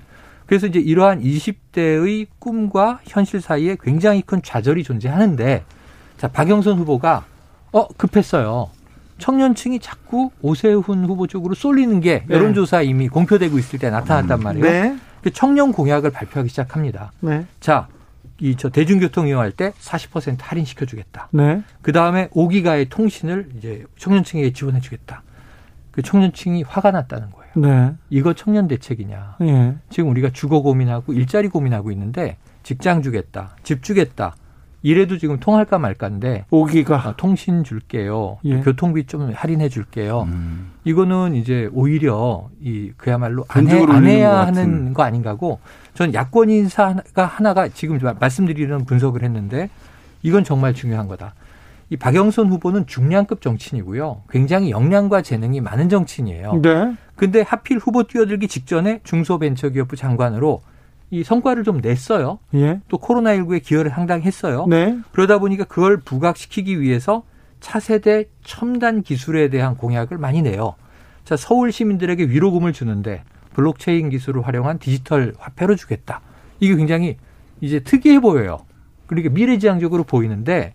[0.51, 5.63] 그래서 이제 이러한 20대의 꿈과 현실 사이에 굉장히 큰 좌절이 존재하는데
[6.17, 7.23] 자, 박영선 후보가
[7.71, 8.69] 어, 급했어요.
[9.17, 12.35] 청년층이 자꾸 오세훈 후보 쪽으로 쏠리는 게 네.
[12.35, 14.43] 여론조사 이미 공표되고 있을 때 나타났단 음.
[14.43, 14.65] 말이에요.
[14.65, 14.97] 네.
[15.21, 17.13] 그 청년 공약을 발표하기 시작합니다.
[17.21, 17.45] 네.
[17.61, 17.87] 자,
[18.41, 21.29] 이 저 대중교통 이용할 때 40% 할인 시켜주겠다.
[21.31, 21.61] 네.
[21.81, 25.23] 그 다음에 5기가의 통신을 이제 청년층에게 지원해주겠다.
[25.91, 27.40] 그 청년층이 화가 났다는 거예요.
[27.55, 27.93] 네.
[28.09, 29.37] 이거 청년 대책이냐.
[29.39, 29.75] 네.
[29.89, 34.35] 지금 우리가 주거 고민하고 일자리 고민하고 있는데 직장 주겠다, 집 주겠다.
[34.83, 38.39] 이래도 지금 통할까 말까인데 오기가 아, 통신 줄게요.
[38.45, 38.61] 예.
[38.61, 40.23] 교통비 좀 할인해 줄게요.
[40.23, 40.71] 음.
[40.83, 45.59] 이거는 이제 오히려 이 그야말로 안, 해, 안 해야 하는 거 아닌가고
[45.93, 49.69] 전 야권 인사가 하나가 지금 말씀드리는 분석을 했는데
[50.23, 51.35] 이건 정말 중요한 거다.
[51.91, 54.23] 이 박영선 후보는 중량급 정치인이고요.
[54.29, 56.61] 굉장히 역량과 재능이 많은 정치인이에요.
[56.61, 56.95] 네.
[57.21, 60.63] 근데 하필 후보 뛰어들기 직전에 중소벤처기업부 장관으로
[61.11, 62.39] 이 성과를 좀 냈어요.
[62.55, 62.81] 예.
[62.87, 64.65] 또 코로나19에 기여를 상당히 했어요.
[64.67, 64.97] 네.
[65.11, 67.21] 그러다 보니까 그걸 부각시키기 위해서
[67.59, 70.73] 차세대 첨단 기술에 대한 공약을 많이 내요.
[71.23, 73.21] 자, 서울 시민들에게 위로금을 주는데
[73.53, 76.21] 블록체인 기술을 활용한 디지털 화폐로 주겠다.
[76.59, 77.17] 이게 굉장히
[77.59, 78.61] 이제 특이해 보여요.
[79.05, 80.73] 그러니까 미래지향적으로 보이는데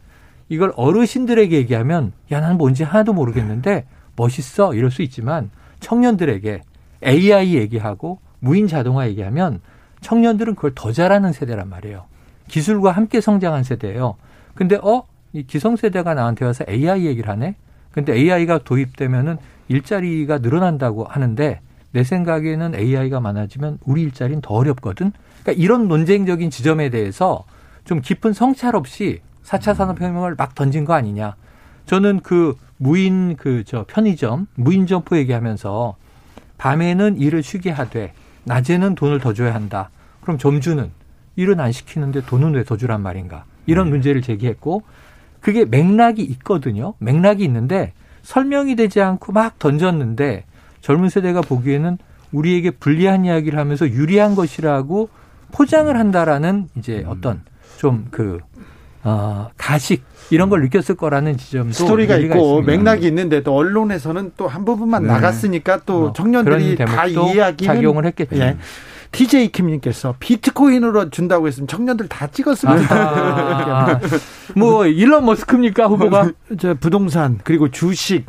[0.48, 5.50] 이걸 어르신들에게 얘기하면 야 나는 뭔지 하나도 모르겠는데 멋있어 이럴 수 있지만
[5.80, 6.62] 청년들에게
[7.04, 9.60] AI 얘기하고 무인 자동화 얘기하면
[10.00, 12.04] 청년들은 그걸 더 잘하는 세대란 말이에요.
[12.48, 14.16] 기술과 함께 성장한 세대예요.
[14.54, 15.04] 근데 어?
[15.32, 17.56] 이 기성세대가 나한테 와서 AI 얘기를 하네?
[17.92, 21.60] 근데 AI가 도입되면은 일자리가 늘어난다고 하는데
[21.92, 25.12] 내 생각에는 AI가 많아지면 우리 일자리는 더 어렵거든.
[25.42, 27.44] 그러니까 이런 논쟁적인 지점에 대해서
[27.84, 31.36] 좀 깊은 성찰 없이 4차 산업혁명을 막 던진 거 아니냐.
[31.86, 35.96] 저는 그 무인 그 저 편의점, 무인 점포 얘기하면서
[36.58, 38.12] 밤에는 일을 쉬게 하되
[38.44, 39.90] 낮에는 돈을 더 줘야 한다.
[40.20, 40.90] 그럼 점주는
[41.36, 43.44] 일은 안 시키는데 돈은 왜 더 주란 말인가?
[43.66, 43.90] 이런 음.
[43.90, 44.82] 문제를 제기했고
[45.40, 46.94] 그게 맥락이 있거든요.
[46.98, 50.44] 맥락이 있는데 설명이 되지 않고 막 던졌는데
[50.80, 51.98] 젊은 세대가 보기에는
[52.32, 55.08] 우리에게 불리한 이야기를 하면서 유리한 것이라고
[55.52, 57.08] 포장을 한다라는 이제 음.
[57.08, 57.42] 어떤
[57.78, 58.40] 좀그
[59.06, 62.66] 어, 가식 이런 걸 느꼈을 거라는 지점도 스토리가 있고 있습니다.
[62.72, 65.08] 맥락이 있는데 또 언론에서는 또 한 부분만 네.
[65.08, 68.36] 나갔으니까 또뭐 청년들이 다 이야기는 작용을 했겠죠.
[68.36, 68.56] 예.
[69.12, 72.94] TJ 킴님께서 비트코인으로 준다고 했으면 청년들 다 찍었습니다.
[72.96, 74.00] 아, 아,
[74.56, 76.32] 뭐 일론 머스크입니까 후보가?
[76.58, 78.26] 저 부동산 그리고 주식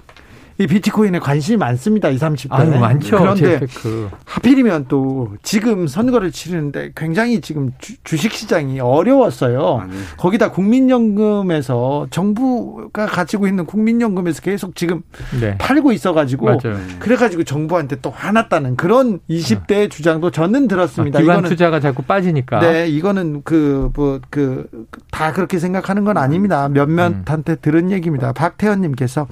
[0.59, 2.09] 이 비트코인에 관심이 많습니다.
[2.09, 2.47] 20, 30대.
[2.51, 3.17] 아 많죠.
[3.19, 4.09] 그런데 재테크.
[4.25, 9.79] 하필이면 또 지금 선거를 치르는데 굉장히 지금 주, 식 시장이 어려웠어요.
[9.83, 9.91] 아니.
[10.17, 15.01] 거기다 국민연금에서 정부가 가지고 있는 국민연금에서 계속 지금
[15.39, 15.57] 네.
[15.59, 16.57] 팔고 있어가지고
[16.99, 19.89] 그래가지고 정부한테 또 화났다는 그런 20대의 어.
[19.89, 21.19] 주장도 저는 들었습니다.
[21.19, 22.59] 아, 기관 이거는 투자가 자꾸 빠지니까.
[22.59, 24.67] 네, 이거는 그 뭐 그
[25.11, 26.69] 다 그렇게 생각하는 건 아닙니다.
[26.69, 27.57] 몇몇한테 음.
[27.61, 28.33] 들은 얘기입니다.
[28.33, 29.27] 박태현님께서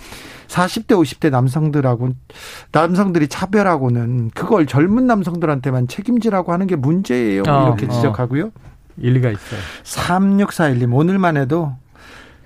[0.48, 2.10] 40대, 50대 남성들하고
[2.72, 7.43] 남성들이 차별하고는 그걸 젊은 남성들한테만 책임지라고 하는 게 문제예요.
[7.48, 7.89] 어, 이렇게 어.
[7.89, 8.46] 지적하고요.
[8.46, 8.52] 어.
[8.98, 9.60] 일리가 있어요.
[9.84, 11.74] 3641님 오늘만 해도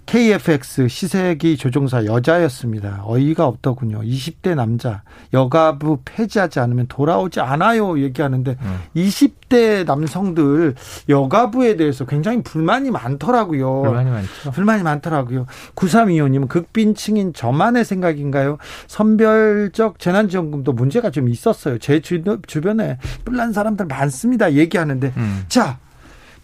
[0.09, 3.03] KFX 시세기 조종사 여자였습니다.
[3.05, 4.01] 어이가 없더군요.
[4.01, 5.03] 20대 남자
[5.33, 8.79] 여가부 폐지하지 않으면 돌아오지 않아요 얘기하는데 음.
[8.95, 10.73] 20대 남성들
[11.09, 13.83] 여가부에 대해서 굉장히 불만이 많더라고요.
[13.83, 14.51] 불만이 많죠.
[14.51, 15.45] 불만이 많더라고요.
[15.75, 18.57] 9325님은 극빈층인 저만의 생각인가요?
[18.87, 21.77] 선별적 재난지원금도 문제가 좀 있었어요.
[21.77, 24.53] 제 주변에 뿔난 사람들 많습니다.
[24.53, 25.45] 얘기하는데 음.
[25.49, 25.77] 자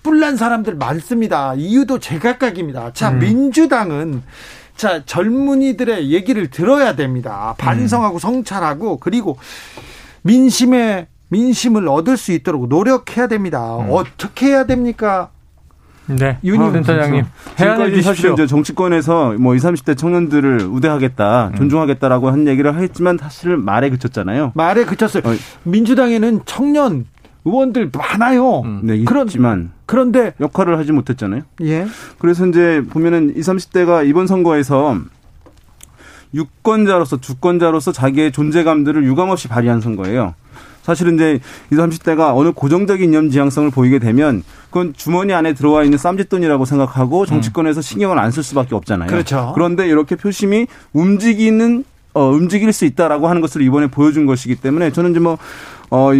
[0.06, 1.56] 뿔난 사람들 많습니다.
[1.56, 2.94] 이유도 제각각입니다.
[2.94, 3.18] 자, 음.
[3.18, 4.22] 민주당은
[4.76, 7.56] 자, 젊은이들의 얘기를 들어야 됩니다.
[7.58, 8.20] 반성하고 음.
[8.20, 9.40] 성찰하고 그리고
[10.22, 13.78] 민심의 민심을 얻을 수 있도록 노력해야 됩니다.
[13.78, 13.88] 음.
[13.90, 15.30] 어떻게 해야 됩니까?
[16.06, 16.38] 네.
[16.44, 17.26] 윤희 센터장님.
[17.60, 21.56] 해안해 사실 이제 정치권에서 뭐 20, 30대 청년들을 우대하겠다, 음.
[21.56, 24.52] 존중하겠다라고 한 얘기를 했지만 사실 말에 그쳤잖아요.
[24.54, 25.24] 말에 그쳤어요.
[25.26, 25.36] 어.
[25.64, 27.08] 민주당에는 청년
[27.46, 28.62] 의원들 많아요.
[28.62, 28.82] 음.
[28.84, 31.44] 네, 있지만 그런, 데 역할을 하지 못했잖아요.
[31.62, 31.86] 예.
[32.18, 34.98] 그래서 이제 보면은 20, 30대가 이번 선거에서
[36.34, 40.34] 유권자로서 주권자로서 자기의 존재감들을 유감없이 발휘한 선거예요.
[40.82, 41.40] 사실은 이제
[41.72, 47.26] 20, 30대가 어느 고정적인 이념 지향성을 보이게 되면 그건 주머니 안에 들어와 있는 쌈짓돈이라고 생각하고
[47.26, 49.08] 정치권에서 신경을 안 쓸 수밖에 없잖아요.
[49.10, 49.52] 그렇죠.
[49.56, 55.12] 그런데 이렇게 표심이 움직이는 어, 움직일 수 있다라고 하는 것을 이번에 보여준 것이기 때문에 저는
[55.12, 55.38] 이제 뭐,
[55.92, 56.12] 어,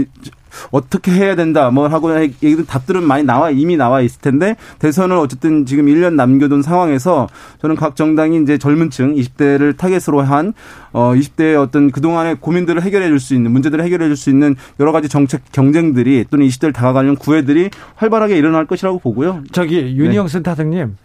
[0.72, 5.66] 어떻게 해야 된다 뭐 하고 얘기들 답들은 많이 나와 이미 나와 있을 텐데 대선을 어쨌든
[5.66, 7.28] 지금 1년 남겨둔 상황에서
[7.62, 10.54] 저는 각 정당이 이제 젊은 층 20대를 타겟으로 한
[10.92, 14.92] 어, 20대의 어떤 그동안의 고민들을 해결해 줄 수 있는 문제들을 해결해 줄 수 있는 여러
[14.92, 19.44] 가지 정책 경쟁들이 또는 20대를 다가가는 구애들이 활발하게 일어날 것이라고 보고요.
[19.52, 20.32] 저기 윤희영 네.
[20.32, 20.96] 센터장님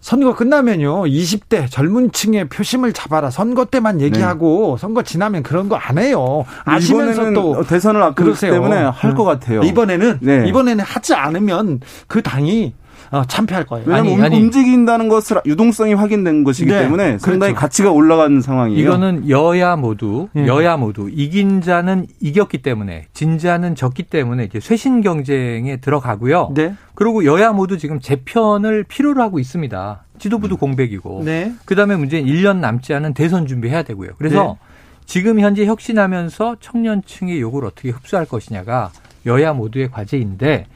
[0.00, 4.80] 선거 끝나면요 20대 젊은 층의 표심을 잡아라 선거 때만 얘기하고 네.
[4.80, 9.24] 선거 지나면 그런 거 안 해요 아시면서 또 대선을 앞두기 때문에 할것 음.
[9.26, 10.48] 같아요 이번에는 네.
[10.48, 12.74] 이번에는 하지 않으면 그 당이
[13.10, 13.86] 어, 참패할 거예요.
[13.86, 14.44] 왜냐하면 아니, 아니.
[14.44, 17.60] 움직인다는 것을 유동성이 확인된 것이기 네, 때문에 상당히 그렇죠.
[17.60, 18.80] 가치가 올라가는 상황이에요.
[18.80, 20.46] 이거는 여야 모두 네.
[20.46, 26.52] 여야 모두 이긴 자는 이겼기 때문에 진 자는 졌기 때문에 이제 쇄신 경쟁에 들어가고요.
[26.54, 26.74] 네.
[26.94, 30.04] 그리고 여야 모두 지금 재편을 필요로 하고 있습니다.
[30.18, 30.58] 지도부도 음.
[30.58, 31.22] 공백이고.
[31.24, 31.52] 네.
[31.64, 34.10] 그다음에 문제는 1년 남지 않은 대선 준비해야 되고요.
[34.18, 34.68] 그래서 네.
[35.06, 38.90] 지금 현재 혁신하면서 청년층의 요구를 어떻게 흡수할 것이냐가
[39.24, 40.66] 여야 모두의 과제인데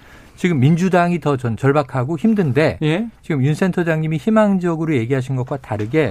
[0.43, 3.07] 지금 민주당이 더 전 절박하고 힘든데 예?
[3.22, 6.11] 지금 윤 센터장님이 희망적으로 얘기하신 것과 다르게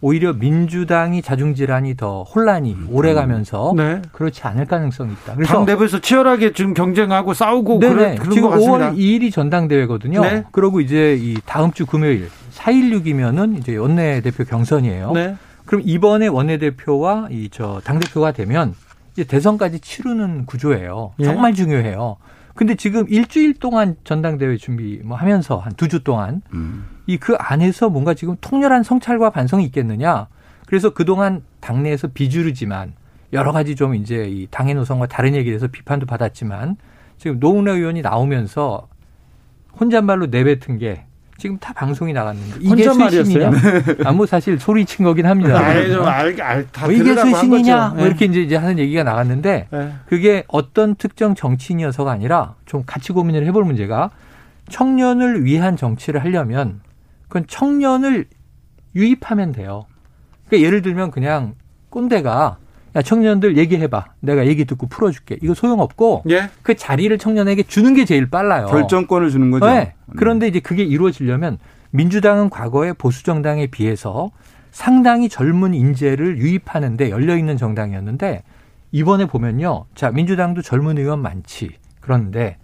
[0.00, 2.88] 오히려 민주당이 자중질환이 더 혼란이 음.
[2.90, 4.02] 오래가면서 네.
[4.10, 5.36] 그렇지 않을 가능성이 있다.
[5.36, 8.14] 그래서 당 내부에서 치열하게 지금 경쟁하고 싸우고 네네.
[8.16, 10.20] 그런, 지금 5월 2일이 전당대회거든요.
[10.20, 10.42] 네.
[10.50, 15.12] 그리고 이제 이 다음 주 금요일 4.16이면은 이제 원내대표 경선이에요.
[15.12, 15.36] 네.
[15.64, 18.74] 그럼 이번에 원내대표와 이 저 당 대표가 되면
[19.12, 21.12] 이제 대선까지 치르는 구조예요.
[21.20, 21.24] 예.
[21.24, 22.16] 정말 중요해요.
[22.60, 26.84] 근데 지금 일주일 동안 전당대회 준비 뭐 하면서 한 두 주 동안 음.
[27.06, 30.26] 이그 안에서 뭔가 지금 통렬한 성찰과 반성이 있겠느냐.
[30.66, 32.92] 그래서 그동안 당내에서 비주류지만
[33.32, 36.76] 여러 가지 좀 이제 이 당의 노선과 다른 얘기에 대해서 비판도 받았지만
[37.16, 38.88] 지금 노웅래 의원이 나오면서
[39.80, 41.06] 혼잣말로 내뱉은 게
[41.40, 43.50] 지금 다 방송이 나갔는데 이게 쇄신이냐?
[44.04, 45.58] 아, 뭐 사실 소리친 거긴 합니다.
[45.58, 47.94] 아, 좀 알, 알, 다 뭐 이게 쇄신이냐?
[47.96, 49.92] 뭐 이렇게 이제 하는 얘기가 나갔는데 네.
[50.06, 54.10] 그게 어떤 특정 정치인이어서가 아니라 좀 같이 고민을 해볼 문제가
[54.68, 56.80] 청년을 위한 정치를 하려면
[57.28, 58.26] 그건 청년을
[58.94, 59.86] 유입하면 돼요.
[60.46, 61.54] 그러니까 예를 들면 그냥
[61.88, 62.58] 꼰대가
[62.96, 64.06] 야 청년들 얘기해봐.
[64.20, 65.38] 내가 얘기 듣고 풀어줄게.
[65.42, 66.50] 이거 소용없고 예?
[66.62, 68.66] 그 자리를 청년에게 주는 게 제일 빨라요.
[68.66, 69.66] 결정권을 주는 거죠.
[69.66, 69.94] 네.
[70.16, 71.58] 그런데 이제 그게 이루어지려면
[71.90, 74.30] 민주당은 과거에 보수 정당에 비해서
[74.72, 78.42] 상당히 젊은 인재를 유입하는데 열려 있는 정당이었는데
[78.92, 79.86] 이번에 보면요.
[79.94, 81.70] 자 민주당도 젊은 의원 많지.
[82.00, 82.56] 그런데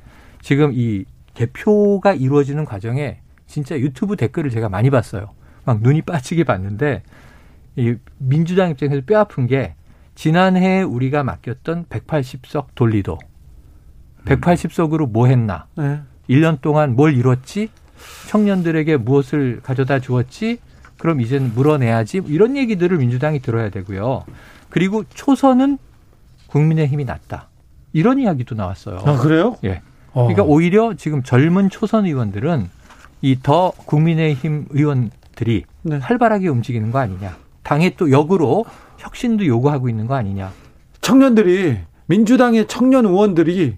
[0.43, 1.05] 지금 이
[1.35, 5.31] 개표가 이루어지는 과정에 진짜 유튜브 댓글을 제가 많이 봤어요.
[5.65, 7.03] 막 눈이 빠지게 봤는데
[7.77, 9.75] 이 민주당 입장에서 뼈 아픈 게
[10.17, 13.19] 지난해 우리가 맡겼던 180석 돌리도
[14.25, 15.67] 180석으로 뭐 했나?
[15.77, 16.01] 네.
[16.29, 17.69] 1년 동안 뭘 이뤘지?
[18.29, 20.59] 청년들에게 무엇을 가져다 주었지?
[20.99, 22.23] 그럼 이제는 물어내야지.
[22.27, 24.25] 이런 얘기들을 민주당이 들어야 되고요.
[24.71, 25.79] 그리고 초선은
[26.49, 27.49] 국민의힘이 낫다.
[27.93, 28.99] 이런 이야기도 나왔어요.
[29.05, 29.57] 아, 그래요?
[29.65, 29.83] 예.
[30.13, 30.23] 어.
[30.27, 32.69] 그러니까 오히려 지금 젊은 초선 의원들은
[33.23, 35.97] 이 더 국민의힘 의원들이 네.
[35.99, 37.37] 활발하게 움직이는 거 아니냐.
[37.63, 38.65] 당에 또 역으로
[39.07, 40.53] 혁신도 요구하고 있는 거 아니냐.
[41.01, 43.77] 청년들이 민주당의 청년 의원들이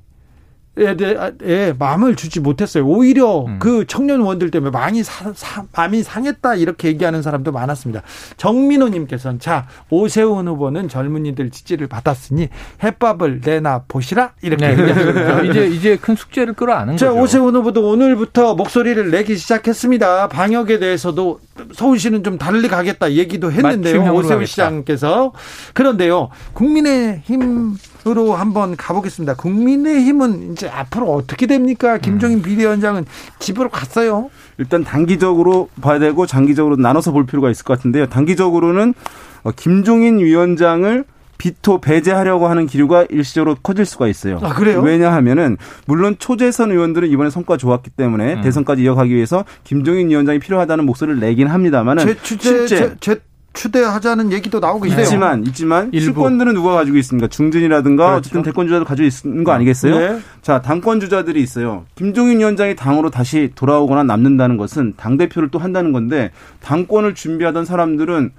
[0.79, 2.87] 에 대해 마음을 주지 못했어요.
[2.87, 3.59] 오히려 음.
[3.59, 8.03] 그 청년 의원들 때문에 많이 사, 사, 마음이 상했다 이렇게 얘기하는 사람도 많았습니다.
[8.37, 12.49] 정민호님께서는 자 오세훈 후보는 젊은이들 지지를 받았으니
[12.83, 15.43] 해법을 내나 보시라 이렇게 네, 얘기하셨습니다.
[15.51, 17.21] 이제 이제 큰 숙제를 끌어안은 자, 거죠.
[17.21, 20.29] 오세훈 후보도 오늘부터 목소리를 내기 시작했습니다.
[20.29, 21.41] 방역에 대해서도
[21.75, 24.15] 서울시는 좀 달리 가겠다 얘기도 했는데요.
[24.15, 25.33] 오세훈 시장께서
[25.75, 27.77] 그런데요 국민의힘
[28.09, 29.35] 으로 한번 가보겠습니다.
[29.35, 31.99] 국민의힘은 이제 앞으로 어떻게 됩니까?
[31.99, 32.43] 김종인 음.
[32.43, 33.05] 비대위원장은
[33.39, 34.31] 집으로 갔어요.
[34.57, 38.07] 일단 단기적으로 봐야 되고 장기적으로 나눠서 볼 필요가 있을 것 같은데요.
[38.07, 38.95] 단기적으로는
[39.43, 41.05] 어, 김종인 위원장을
[41.39, 44.41] 비토 배제하려고 하는 기류가 일시적으로 커질 수가 있어요.
[44.43, 44.81] 아, 그래요?
[44.81, 45.57] 왜냐하면은
[45.87, 48.41] 물론 초재선 의원들은 이번에 성과 좋았기 때문에 음.
[48.43, 53.21] 대선까지 이어가기 위해서 김종인 위원장이 필요하다는 목소리를 내긴 합니다만은 제 주제, 실제 제, 제
[53.59, 55.03] 추대하자는 얘기도 나오고 있어요.
[55.03, 56.05] 있지만 있지만 일부.
[56.05, 57.27] 실권들은 누가 가지고 있습니까?
[57.27, 58.19] 중진이라든가 그렇죠.
[58.19, 59.99] 어쨌든 대권 주자들 가지고 있는 거 아니겠어요?
[59.99, 60.21] 네.
[60.43, 61.85] 자 당권 주자들이 있어요.
[61.97, 66.31] 김종인 위원장이 당으로 다시 돌아오거나 남는다는 것은 당 대표를 또 한다는 건데
[66.63, 68.31] 당권을 준비하던 사람들은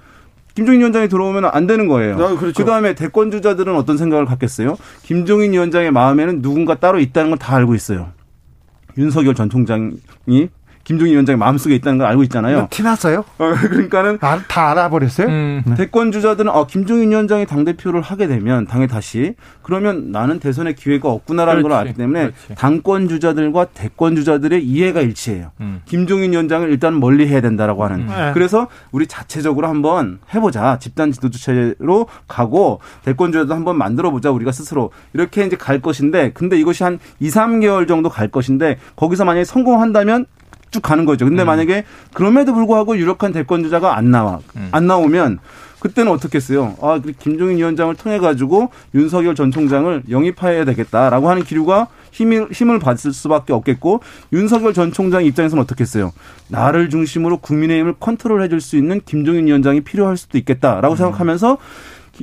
[0.54, 2.14] 김종인 위원장이 들어오면 안 되는 거예요.
[2.14, 2.52] 아, 그렇죠.
[2.64, 4.76] 그다음에 대권 주자들은 어떤 생각을 갖겠어요?
[5.02, 8.08] 김종인 위원장의 마음에는 누군가 따로 있다는 걸 다 알고 있어요.
[8.98, 10.48] 윤석열 전 총장이
[10.90, 12.66] 김종인 위원장의 마음속에 있다는 걸 알고 있잖아요.
[12.68, 13.20] 티났어요?
[13.38, 15.28] 어, 그러니까는 아, 다 알아버렸어요?
[15.28, 15.62] 음.
[15.64, 15.74] 네.
[15.76, 21.08] 대권 주자들은 어, 김종인 위원장이 당 대표를 하게 되면 당에 다시 그러면 나는 대선의 기회가
[21.08, 21.72] 없구나라는 그렇지.
[21.72, 22.54] 걸 알기 때문에 그렇지.
[22.56, 25.52] 당권 주자들과 대권 주자들의 이해가 일치해요.
[25.60, 25.80] 음.
[25.84, 28.00] 김종인 위원장을 일단 멀리 해야 된다라고 하는.
[28.00, 28.06] 음.
[28.08, 28.32] 네.
[28.34, 30.80] 그래서 우리 자체적으로 한번 해보자.
[30.80, 34.32] 집단 지도주체로 가고 대권 주자도 한번 만들어 보자.
[34.32, 39.24] 우리가 스스로 이렇게 이제 갈 것인데 근데 이것이 한 2, 3개월 정도 갈 것인데 거기서
[39.24, 40.26] 만약에 성공한다면
[40.70, 41.24] 쭉 가는 거죠.
[41.24, 41.46] 근데 음.
[41.46, 44.68] 만약에 그럼에도 불구하고 유력한 대권 주자가 안 나와 음.
[44.72, 45.38] 안 나오면
[45.80, 46.76] 그때는 어떻게 했어요?
[46.82, 53.12] 아, 김종인 위원장을 통해 가지고 윤석열 전 총장을 영입해야 되겠다라고 하는 기류가 힘을 힘을 받을
[53.12, 54.00] 수밖에 없겠고
[54.32, 56.12] 윤석열 전 총장 입장에서는 어떻겠어요?
[56.48, 60.96] 나를 중심으로 국민의힘을 컨트롤해 줄 수 있는 김종인 위원장이 필요할 수도 있겠다라고 음.
[60.96, 61.56] 생각하면서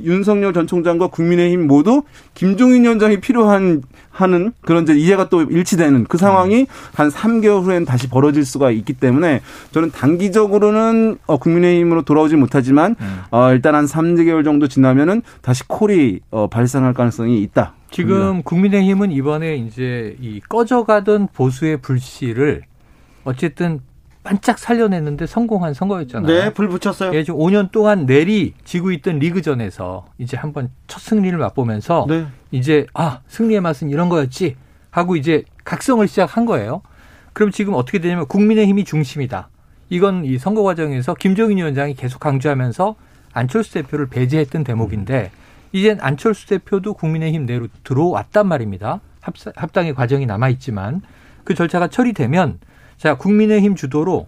[0.04, 2.02] 윤석열 전 총장과 국민의힘 모두
[2.34, 8.08] 김종인 위원장이 필요한 하는 그런 이제 이해가 또 일치되는 그 상황이 한 3개월 후에는 다시
[8.08, 9.40] 벌어질 수가 있기 때문에
[9.70, 13.20] 저는 단기적으로는 어, 국민의힘으로 돌아오지 못하지만 음.
[13.30, 17.74] 어, 일단 한 3개월 정도 지나면은 다시 콜이 어, 발생할 가능성이 있다.
[17.90, 22.62] 지금 국민의힘은 이번에 이제 이 꺼져가던 보수의 불씨를
[23.24, 23.80] 어쨌든
[24.28, 26.26] 반짝 살려냈는데 성공한 선거였잖아요.
[26.26, 27.14] 네, 불 붙였어요.
[27.14, 32.26] 예, 지금 5년 동안 내리 지고 있던 리그전에서 이제 한번 첫 승리를 맛보면서 네.
[32.50, 34.56] 이제 아 승리의 맛은 이런 거였지
[34.90, 36.82] 하고 이제 각성을 시작한 거예요.
[37.32, 39.48] 그럼 지금 어떻게 되냐면 국민의힘이 중심이다.
[39.88, 42.96] 이건 이 선거 과정에서 김종인 위원장이 계속 강조하면서
[43.32, 45.30] 안철수 대표를 배제했던 대목인데
[45.72, 49.00] 이젠 안철수 대표도 국민의힘 내로 들어왔단 말입니다.
[49.56, 51.00] 합당의 과정이 남아 있지만
[51.44, 52.58] 그 절차가 처리되면
[52.98, 54.26] 자, 국민의힘 주도로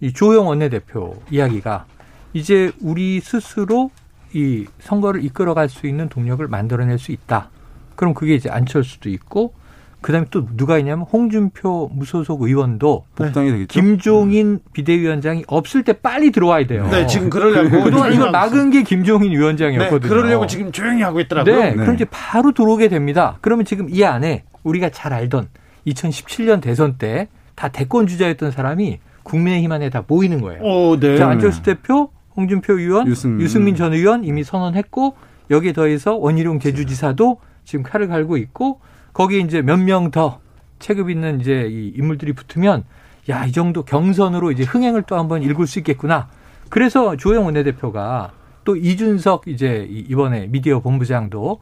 [0.00, 1.86] 이 조영 원내대표 이야기가
[2.32, 3.90] 이제 우리 스스로
[4.32, 7.50] 이 선거를 이끌어갈 수 있는 동력을 만들어낼 수 있다.
[7.96, 9.54] 그럼 그게 이제 안철수도 있고
[10.00, 13.80] 그다음에 또 누가 있냐면 홍준표 무소속 의원도 복당이 되겠죠.
[13.80, 16.88] 김종인 비대위원장이 없을 때 빨리 들어와야 돼요.
[16.90, 20.00] 네, 지금 그러려고 그동안 이걸 막은 게 김종인 위원장이었거든요.
[20.00, 21.54] 네, 그러려고 지금 조용히 하고 있더라고요.
[21.54, 21.76] 네, 네.
[21.76, 23.36] 그럼 이제 바로 들어오게 됩니다.
[23.42, 25.48] 그러면 지금 이 안에 우리가 잘 알던
[25.86, 27.28] 2017년 대선 때
[27.60, 30.62] 다 대권 주자였던 사람이 국민의힘 안에 다 모이는 거예요.
[30.62, 31.18] 오, 네.
[31.18, 33.44] 자, 안철수 대표, 홍준표 의원, 유승민.
[33.44, 35.14] 유승민 전 의원 이미 선언했고
[35.50, 38.80] 여기에 더해서 원희룡 제주지사도 지금 칼을 갈고 있고
[39.12, 40.40] 거기에 이제 몇 명 더
[40.78, 42.84] 체급 있는 이제 이 인물들이 붙으면
[43.28, 46.30] 야, 이 정도 경선으로 이제 흥행을 또 한번 읽을 수 있겠구나.
[46.70, 48.32] 그래서 조영 원내대표가
[48.64, 51.60] 또 이준석 이제 이번에 미디어 본부장도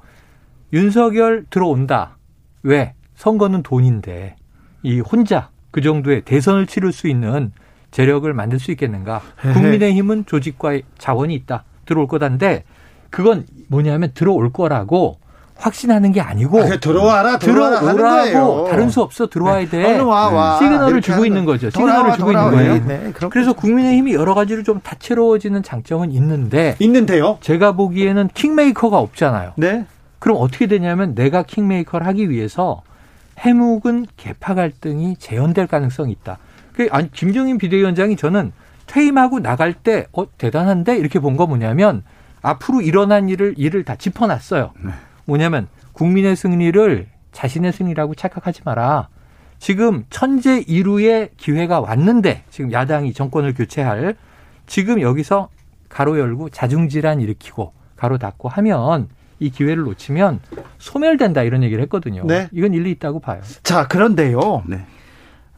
[0.73, 2.19] 윤석열 들어온다.
[2.63, 2.95] 왜?
[3.17, 4.37] 선거는 돈인데
[4.85, 7.53] 이 혼자 그 정도의 대선을 치를 수 있는
[7.93, 9.23] 재력을 만들 수 있겠는가?
[9.41, 11.63] 국민의힘은 조직과 자원이 있다.
[11.87, 12.65] 들어올 거다인데
[13.11, 15.21] 그건 뭐냐면 들어올 거라고
[15.55, 19.71] 확신하는 게 아니고 아, 들어와라 들어오라고 다른 수 없어 들어와야 네.
[19.71, 19.99] 돼.
[20.01, 20.59] 와, 와.
[20.59, 21.71] 시그널을 주고 있는 거죠.
[21.71, 22.85] 시그널을 주고 있는 거예요.
[22.85, 27.39] 네, 그래서 국민의힘이 여러 가지로 좀 다채로워지는 장점은 있는데 있는데요?
[27.41, 29.53] 제가 보기에는 킹메이커가 없잖아요.
[29.57, 29.87] 네.
[30.19, 32.83] 그럼 어떻게 되냐면 내가 킹메이커를 하기 위해서
[33.39, 36.39] 해묵은 개파 갈등이 재현될 가능성이 있다
[36.75, 38.53] 그 아니 김종인 비대위원장이 저는
[38.87, 42.03] 퇴임하고 나갈 때 어, 대단한데 이렇게 본 거 뭐냐면
[42.41, 44.73] 앞으로 일어난 일을 일을 다 짚어놨어요.
[44.85, 44.93] 네.
[45.25, 49.09] 뭐냐면 국민의 승리를 자신의 승리라고 착각하지 마라.
[49.59, 54.15] 지금 천재 이루의 기회가 왔는데 지금 야당이 정권을 교체할
[54.67, 55.49] 지금 여기서
[55.89, 59.09] 가로 열고 자중질환 일으키고 가로 닫고 하면
[59.41, 60.41] 이 기회를 놓치면
[60.79, 62.25] 소멸된다 이런 얘기를 했거든요.
[62.27, 62.49] 네.
[62.53, 63.41] 이건 일리 있다고 봐요.
[63.63, 64.65] 자 그런데요.
[64.67, 64.85] 네.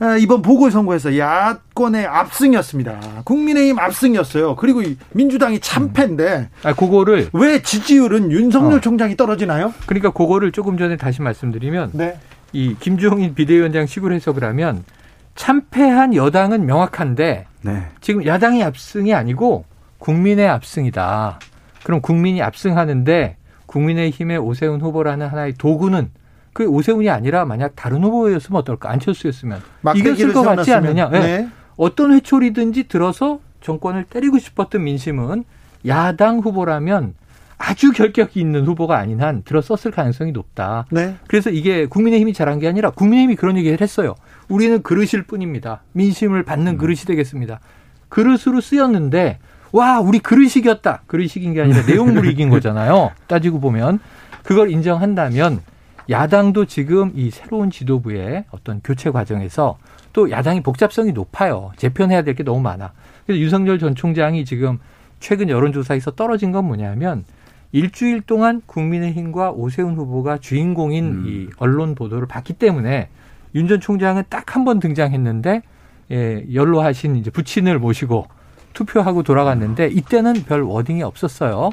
[0.02, 3.22] 아, 이번 보궐선거에서 야권의 압승이었습니다.
[3.24, 4.56] 국민의힘 압승이었어요.
[4.56, 6.36] 그리고 민주당이 참패인데.
[6.36, 6.48] 음.
[6.62, 7.28] 아, 그거를.
[7.34, 8.80] 왜 지지율은 윤석열 어.
[8.80, 9.74] 총장이 떨어지나요?
[9.84, 11.90] 그러니까 그거를 조금 전에 다시 말씀드리면.
[11.92, 12.18] 네.
[12.52, 14.84] 이 김종인 비대위원장 식으로 해석을 하면
[15.34, 17.44] 참패한 여당은 명확한데.
[17.60, 17.82] 네.
[18.00, 19.66] 지금 야당이 압승이 아니고
[19.98, 21.40] 국민의 압승이다.
[21.82, 23.36] 그럼 국민이 압승하는데
[23.70, 26.10] 국민의힘의 오세훈 후보라는 하나의 도구는
[26.52, 28.90] 그 오세훈이 아니라 만약 다른 후보였으면 어떨까?
[28.90, 29.60] 안철수였으면
[29.94, 31.08] 이겼을 것 같지 않느냐?
[31.08, 31.20] 네.
[31.20, 31.48] 네.
[31.76, 35.44] 어떤 회초리든지 들어서 정권을 때리고 싶었던 민심은
[35.86, 37.14] 야당 후보라면
[37.58, 40.86] 아주 결격이 있는 후보가 아닌 한 들어섰을 가능성이 높다.
[40.90, 41.14] 네.
[41.28, 44.14] 그래서 이게 국민의힘이 잘한 게 아니라 국민의힘이 그런 얘기를 했어요.
[44.48, 45.82] 우리는 그릇일 뿐입니다.
[45.92, 46.78] 민심을 받는 음.
[46.78, 47.60] 그릇이 되겠습니다.
[48.08, 49.38] 그릇으로 쓰였는데
[49.72, 51.02] 와 우리 그릇이 이겼다.
[51.06, 53.10] 그릇이 이긴 게 아니라 내용물이 이긴 거잖아요.
[53.26, 54.00] 따지고 보면
[54.42, 55.60] 그걸 인정한다면
[56.08, 59.78] 야당도 지금 이 새로운 지도부의 어떤 교체 과정에서
[60.12, 61.70] 또 야당이 복잡성이 높아요.
[61.76, 62.92] 재편해야 될 게 너무 많아.
[63.26, 64.78] 그래서 윤석열 전 총장이 지금
[65.20, 67.24] 최근 여론조사에서 떨어진 건 뭐냐면
[67.72, 71.24] 일주일 동안 국민의힘과 오세훈 후보가 주인공인 음.
[71.28, 73.08] 이 언론 보도를 봤기 때문에
[73.54, 75.62] 윤 전 총장은 딱 한 번 등장했는데
[76.10, 78.26] 예, 연로하신 이제 부친을 모시고
[78.72, 81.70] 투표하고 돌아갔는데 이때는 별 워딩이 없었어요.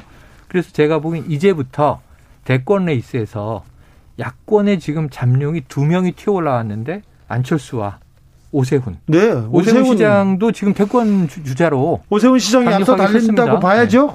[0.48, 2.00] 그래서 제가 보기엔 이제부터
[2.44, 3.64] 대권 레이스에서
[4.18, 7.98] 야권에 지금 잠룡이 두 명이 튀어 올라왔는데 안철수와
[8.50, 8.96] 오세훈.
[9.06, 9.18] 네.
[9.30, 14.06] 오세훈, 오세훈 시장도 지금 대권 주자로 오세훈 시장이 앞서 달린다고 봐야죠.
[14.06, 14.14] 네.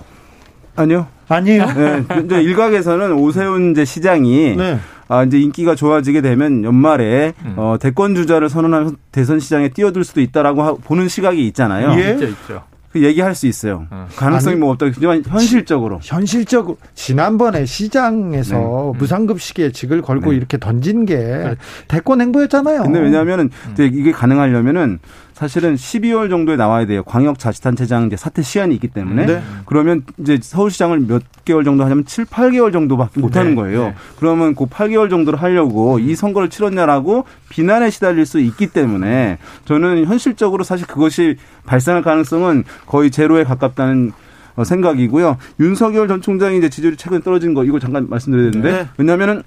[0.75, 1.07] 아니요.
[1.29, 1.65] 아니요.
[1.73, 2.03] 네.
[2.25, 4.79] 이제 일각에서는 오세훈 이제 시장이 네.
[5.07, 7.53] 아, 이제 인기가 좋아지게 되면 연말에 음.
[7.57, 11.99] 어, 대권 주자를 선언하면 대선 시장에 뛰어들 수도 있다라고 하, 보는 시각이 있잖아요.
[12.01, 12.13] 예.
[12.13, 12.63] 있죠, 있죠.
[12.93, 13.87] 그 얘기할 수 있어요.
[13.89, 14.07] 어.
[14.15, 14.85] 가능성이 아니, 뭐 없다.
[14.93, 15.99] 하지만 현실적으로.
[16.03, 18.63] 현실적으로 지난번에 시장에서 네.
[18.63, 18.97] 음.
[18.99, 20.37] 무상급식에 직을 걸고 네.
[20.37, 21.55] 이렇게 던진 게.
[21.87, 22.83] 대권 행보였잖아요.
[22.83, 23.75] 근데 왜냐하면은 음.
[23.79, 24.99] 이게 가능하려면은
[25.33, 27.03] 사실은 12월 정도에 나와야 돼요.
[27.03, 29.41] 광역 자치단체장 이제 사퇴 시한이 있기 때문에 네.
[29.65, 33.55] 그러면 이제 서울시장을 몇 개월 정도 하냐면 7, 8개월 정도밖에 못 하는 네.
[33.55, 33.85] 거예요.
[33.85, 33.95] 네.
[34.17, 40.63] 그러면 그 8개월 정도를 하려고 이 선거를 치렀냐라고 비난에 시달릴 수 있기 때문에 저는 현실적으로
[40.63, 44.11] 사실 그것이 발생할 가능성은 거의 제로에 가깝다는
[44.55, 45.37] 어, 생각이고요.
[45.59, 48.87] 윤석열 전 총장이 이제 지지율이 최근에 떨어진 거 이거 잠깐 말씀드려야 되는데 네.
[48.97, 49.41] 왜냐하면은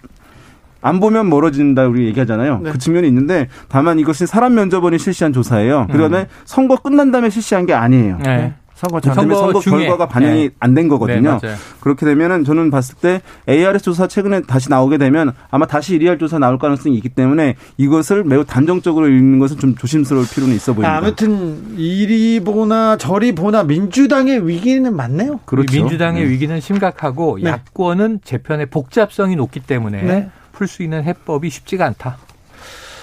[0.81, 2.61] 안 보면 멀어진다 우리 얘기하잖아요.
[2.63, 2.71] 네.
[2.73, 5.89] 그 측면이 있는데 다만 이것이 사람 면접원이 실시한 조사예요.
[5.91, 6.27] 그다음에 음.
[6.45, 8.19] 선거 끝난 다음에 실시한 게 아니에요.
[8.23, 8.55] 네.
[8.77, 10.55] 선거 전 선거, 선거 결과가 반영이 네.
[10.61, 11.39] 안된 거거든요.
[11.43, 16.21] 네, 그렇게 되면은 저는 봤을 때 ARS 조사 최근에 다시 나오게 되면 아마 다시 1위
[16.21, 20.95] 조사 나올 가능성이 있기 때문에 이것을 매우 단정적으로 읽는 것은 좀 조심스러울 필요는 있어 보입니다.
[20.95, 25.41] 아무튼 이리 보나 저리 보나 민주당의 위기는 맞네요.
[25.47, 25.75] 그렇죠.
[25.75, 26.31] 민주당의 네.
[26.31, 27.49] 위기는 심각하고 네.
[27.49, 30.31] 야권은 재편의 복잡성이 높기 때문에 네.
[30.57, 32.17] 풀 수 있는 해법이 쉽지가 않다.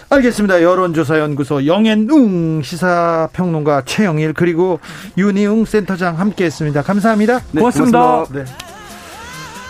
[0.09, 0.61] 알겠습니다.
[0.61, 4.79] 여론조사연구소 영앤웅 시사평론가 최영일 그리고
[5.17, 6.81] 윤희웅 센터장 함께했습니다.
[6.83, 7.39] 감사합니다.
[7.51, 7.99] 네, 고맙습니다.
[7.99, 8.51] 고맙습니다.
[8.51, 8.57] 네.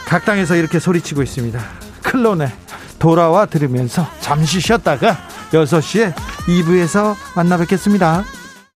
[0.08, 1.60] 각 당에서 이렇게 소리치고 있습니다.
[2.04, 2.50] 클론의
[3.00, 5.18] 돌아와 들으면서 잠시 쉬었다가
[5.52, 6.14] 6시에
[6.48, 8.24] 2부에서 만나 뵙겠습니다.